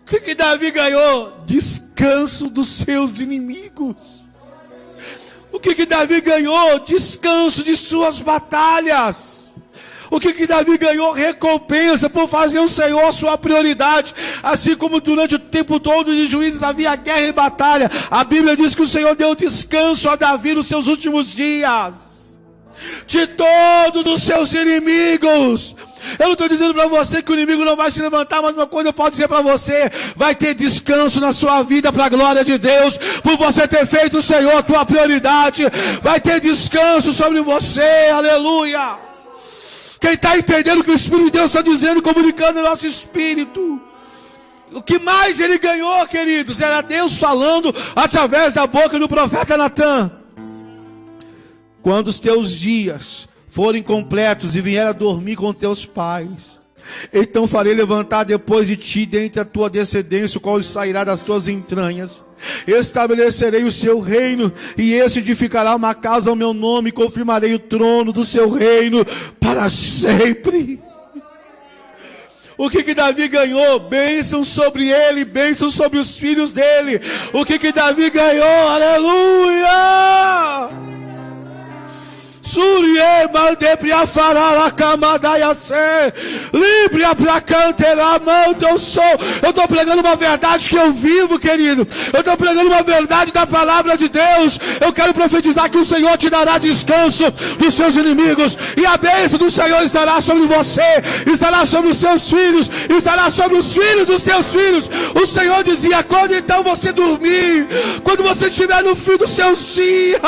O 0.05 0.07
que, 0.07 0.21
que 0.21 0.35
Davi 0.35 0.71
ganhou? 0.71 1.33
Descanso 1.47 2.51
dos 2.51 2.69
seus 2.69 3.21
inimigos. 3.21 3.97
O 5.51 5.59
que, 5.59 5.75
que 5.75 5.87
Davi 5.87 6.21
ganhou? 6.21 6.79
Descanso 6.81 7.65
de 7.65 7.75
suas 7.75 8.21
batalhas. 8.21 9.55
O 10.11 10.21
que, 10.21 10.35
que 10.35 10.47
Davi 10.47 10.77
ganhou? 10.77 11.13
Recompensa 11.13 12.11
por 12.11 12.29
fazer 12.29 12.59
o 12.59 12.69
Senhor 12.69 13.11
sua 13.13 13.39
prioridade. 13.39 14.15
Assim 14.43 14.77
como 14.77 15.01
durante 15.01 15.37
o 15.37 15.39
tempo 15.39 15.81
todo 15.81 16.15
de 16.15 16.27
juízes 16.27 16.63
havia 16.63 16.95
guerra 16.97 17.23
e 17.23 17.33
batalha. 17.33 17.91
A 18.11 18.23
Bíblia 18.25 18.55
diz 18.55 18.75
que 18.75 18.83
o 18.83 18.89
Senhor 18.89 19.17
deu 19.17 19.35
descanso 19.35 20.11
a 20.11 20.17
Davi 20.17 20.53
nos 20.53 20.67
seus 20.67 20.87
últimos 20.87 21.29
dias. 21.33 21.95
De 23.07 23.27
todos 23.27 24.05
os 24.07 24.23
seus 24.23 24.53
inimigos. 24.53 25.75
Eu 26.19 26.27
não 26.27 26.33
estou 26.33 26.49
dizendo 26.49 26.75
para 26.75 26.87
você 26.87 27.23
que 27.23 27.31
o 27.31 27.35
inimigo 27.35 27.65
não 27.65 27.77
vai 27.77 27.91
se 27.91 28.01
levantar, 28.01 28.43
mas 28.43 28.55
uma 28.55 28.67
coisa 28.67 28.89
eu 28.89 28.93
posso 28.93 29.13
dizer 29.13 29.29
para 29.29 29.41
você: 29.41 29.91
vai 30.17 30.35
ter 30.35 30.55
descanso 30.55 31.21
na 31.21 31.33
sua 31.33 31.63
vida 31.63 31.93
para 31.93 32.07
a 32.07 32.09
glória 32.09 32.45
de 32.45 32.59
Deus, 32.59 32.99
por 33.23 33.37
você 33.37 33.67
ter 33.67 33.87
feito 33.87 34.19
o 34.19 34.23
Senhor 34.23 34.57
a 34.57 34.63
tua 34.63 34.85
prioridade. 34.85 35.65
Vai 36.03 36.21
ter 36.21 36.41
descanso 36.41 37.13
sobre 37.13 37.41
você, 37.41 38.11
aleluia. 38.13 38.99
Quem 40.01 40.13
está 40.13 40.37
entendendo 40.37 40.81
o 40.81 40.85
que 40.85 40.91
o 40.91 40.95
Espírito 40.95 41.25
de 41.27 41.31
Deus 41.31 41.47
está 41.47 41.63
dizendo, 41.63 42.03
comunicando 42.03 42.61
no 42.61 42.69
nosso 42.69 42.87
espírito. 42.87 43.81
O 44.73 44.83
que 44.83 44.99
mais 44.99 45.39
ele 45.39 45.57
ganhou, 45.57 46.07
queridos, 46.07 46.61
era 46.61 46.81
Deus 46.81 47.17
falando 47.17 47.75
através 47.95 48.53
da 48.55 48.67
boca 48.67 48.99
do 48.99 49.09
profeta 49.09 49.57
Natan. 49.57 50.11
Quando 51.81 52.09
os 52.09 52.19
teus 52.19 52.51
dias 52.53 53.29
forem 53.55 53.83
completos 53.85 54.57
e 54.57 54.61
vier 54.61 54.85
a 54.89 54.93
dormir 54.93 55.37
com 55.37 55.55
teus 55.55 55.87
pais. 55.87 56.59
Então 57.13 57.47
farei 57.47 57.73
levantar 57.73 58.25
depois 58.25 58.67
de 58.67 58.77
ti, 58.77 59.07
dentre 59.07 59.39
a 59.39 59.45
tua 59.45 59.71
descendência, 59.71 60.39
o 60.39 60.41
qual 60.41 60.61
sairá 60.61 61.05
das 61.05 61.23
tuas 61.23 61.47
entranhas. 61.47 62.25
Estabelecerei 62.67 63.63
o 63.63 63.71
seu 63.71 64.01
reino, 64.01 64.53
e 64.77 64.95
esse 64.95 65.21
edificará 65.21 65.77
uma 65.77 65.95
casa 65.95 66.31
ao 66.31 66.37
meu 66.37 66.53
nome, 66.53 66.89
e 66.89 66.93
confirmarei 66.93 67.55
o 67.55 67.61
trono 67.61 68.13
do 68.13 68.25
seu 68.25 68.51
reino 68.51 69.07
para 69.39 69.69
sempre. 69.69 70.83
O 72.59 72.69
que 72.69 72.83
que 72.83 72.93
Davi 72.93 73.29
ganhou? 73.29 73.79
Bênção 73.79 74.43
sobre 74.43 74.89
ele, 74.89 75.25
bênção 75.25 75.71
sobre 75.71 76.01
os 76.01 76.19
filhos 76.19 76.51
dele. 76.51 77.01
O 77.33 77.45
que 77.45 77.57
que 77.61 77.71
Davi 77.71 78.11
ganhou? 78.11 78.69
Aleluia! 78.69 79.75
Surie 82.55 83.01
mande 83.33 83.77
pra 83.79 84.07
falar 84.07 84.65
a 84.65 84.71
camada 84.71 85.29
ser 85.57 86.15
livre 86.53 87.03
pra 87.17 87.41
cantar 87.41 88.21
manda 88.21 88.69
eu 88.71 88.79
sou. 88.79 89.03
Eu 89.43 89.51
estou 89.51 89.67
pregando 89.67 90.01
uma 90.01 90.15
verdade 90.15 90.71
que 90.71 90.77
eu 90.77 90.93
vivo, 90.93 91.37
querido. 91.37 91.85
Eu 92.13 92.21
estou 92.21 92.37
pregando 92.37 92.69
uma 92.69 92.85
verdade 92.85 93.33
da 93.33 93.45
palavra 93.45 93.99
de 93.99 94.09
Deus. 94.09 94.61
Eu 94.81 94.93
quero 94.93 95.13
profetizar 95.13 95.69
que 95.69 95.79
o 95.79 95.85
Senhor 95.85 96.17
te 96.17 96.31
dará 96.31 96.57
descanso 96.59 97.29
dos 97.59 97.75
seus 97.75 97.97
inimigos 97.97 98.57
e 98.77 98.87
a 98.87 98.97
bênção 98.97 99.37
do 99.37 99.51
Senhor 99.51 99.83
estará 99.83 100.21
sobre 100.21 100.47
você, 100.47 101.03
estará 101.27 101.67
sobre 101.67 101.91
os 101.91 101.97
seus 101.97 102.31
filhos, 102.31 102.71
estará 102.89 103.31
sobre 103.31 103.59
os 103.59 103.73
filhos 103.73 104.07
dos 104.07 104.23
teus 104.23 104.47
filhos. 104.47 104.89
O 105.21 105.27
Senhor 105.27 105.65
dizia: 105.65 106.05
quando 106.05 106.33
então 106.33 106.63
você 106.63 106.93
dormir, 106.93 107.67
quando 108.05 108.23
você 108.23 108.47
estiver 108.47 108.85
no 108.85 108.95
fim 108.95 109.17
dos 109.17 109.31
seus 109.31 109.75
dias 109.75 110.21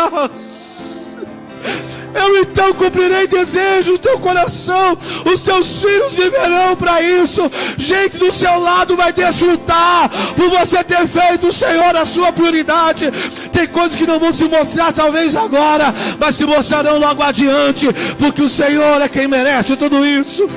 eu 2.14 2.42
então 2.42 2.72
cumprirei 2.74 3.26
desejos 3.26 3.92
do 3.92 3.98
teu 3.98 4.18
coração. 4.18 4.96
Os 5.24 5.40
teus 5.40 5.80
filhos 5.80 6.12
viverão 6.12 6.76
para 6.76 7.00
isso. 7.02 7.50
Gente 7.76 8.18
do 8.18 8.32
seu 8.32 8.58
lado 8.58 8.96
vai 8.96 9.12
desfrutar 9.12 10.10
por 10.34 10.48
você 10.50 10.82
ter 10.82 11.06
feito 11.06 11.48
o 11.48 11.52
Senhor 11.52 11.96
a 11.96 12.04
sua 12.04 12.32
prioridade. 12.32 13.10
Tem 13.52 13.66
coisas 13.66 13.96
que 13.96 14.06
não 14.06 14.18
vão 14.18 14.32
se 14.32 14.44
mostrar 14.44 14.92
talvez 14.92 15.36
agora, 15.36 15.94
mas 16.18 16.36
se 16.36 16.44
mostrarão 16.44 16.98
logo 16.98 17.22
adiante, 17.22 17.88
porque 18.18 18.42
o 18.42 18.48
Senhor 18.48 19.00
é 19.00 19.08
quem 19.08 19.28
merece 19.28 19.76
tudo 19.76 20.04
isso. 20.04 20.48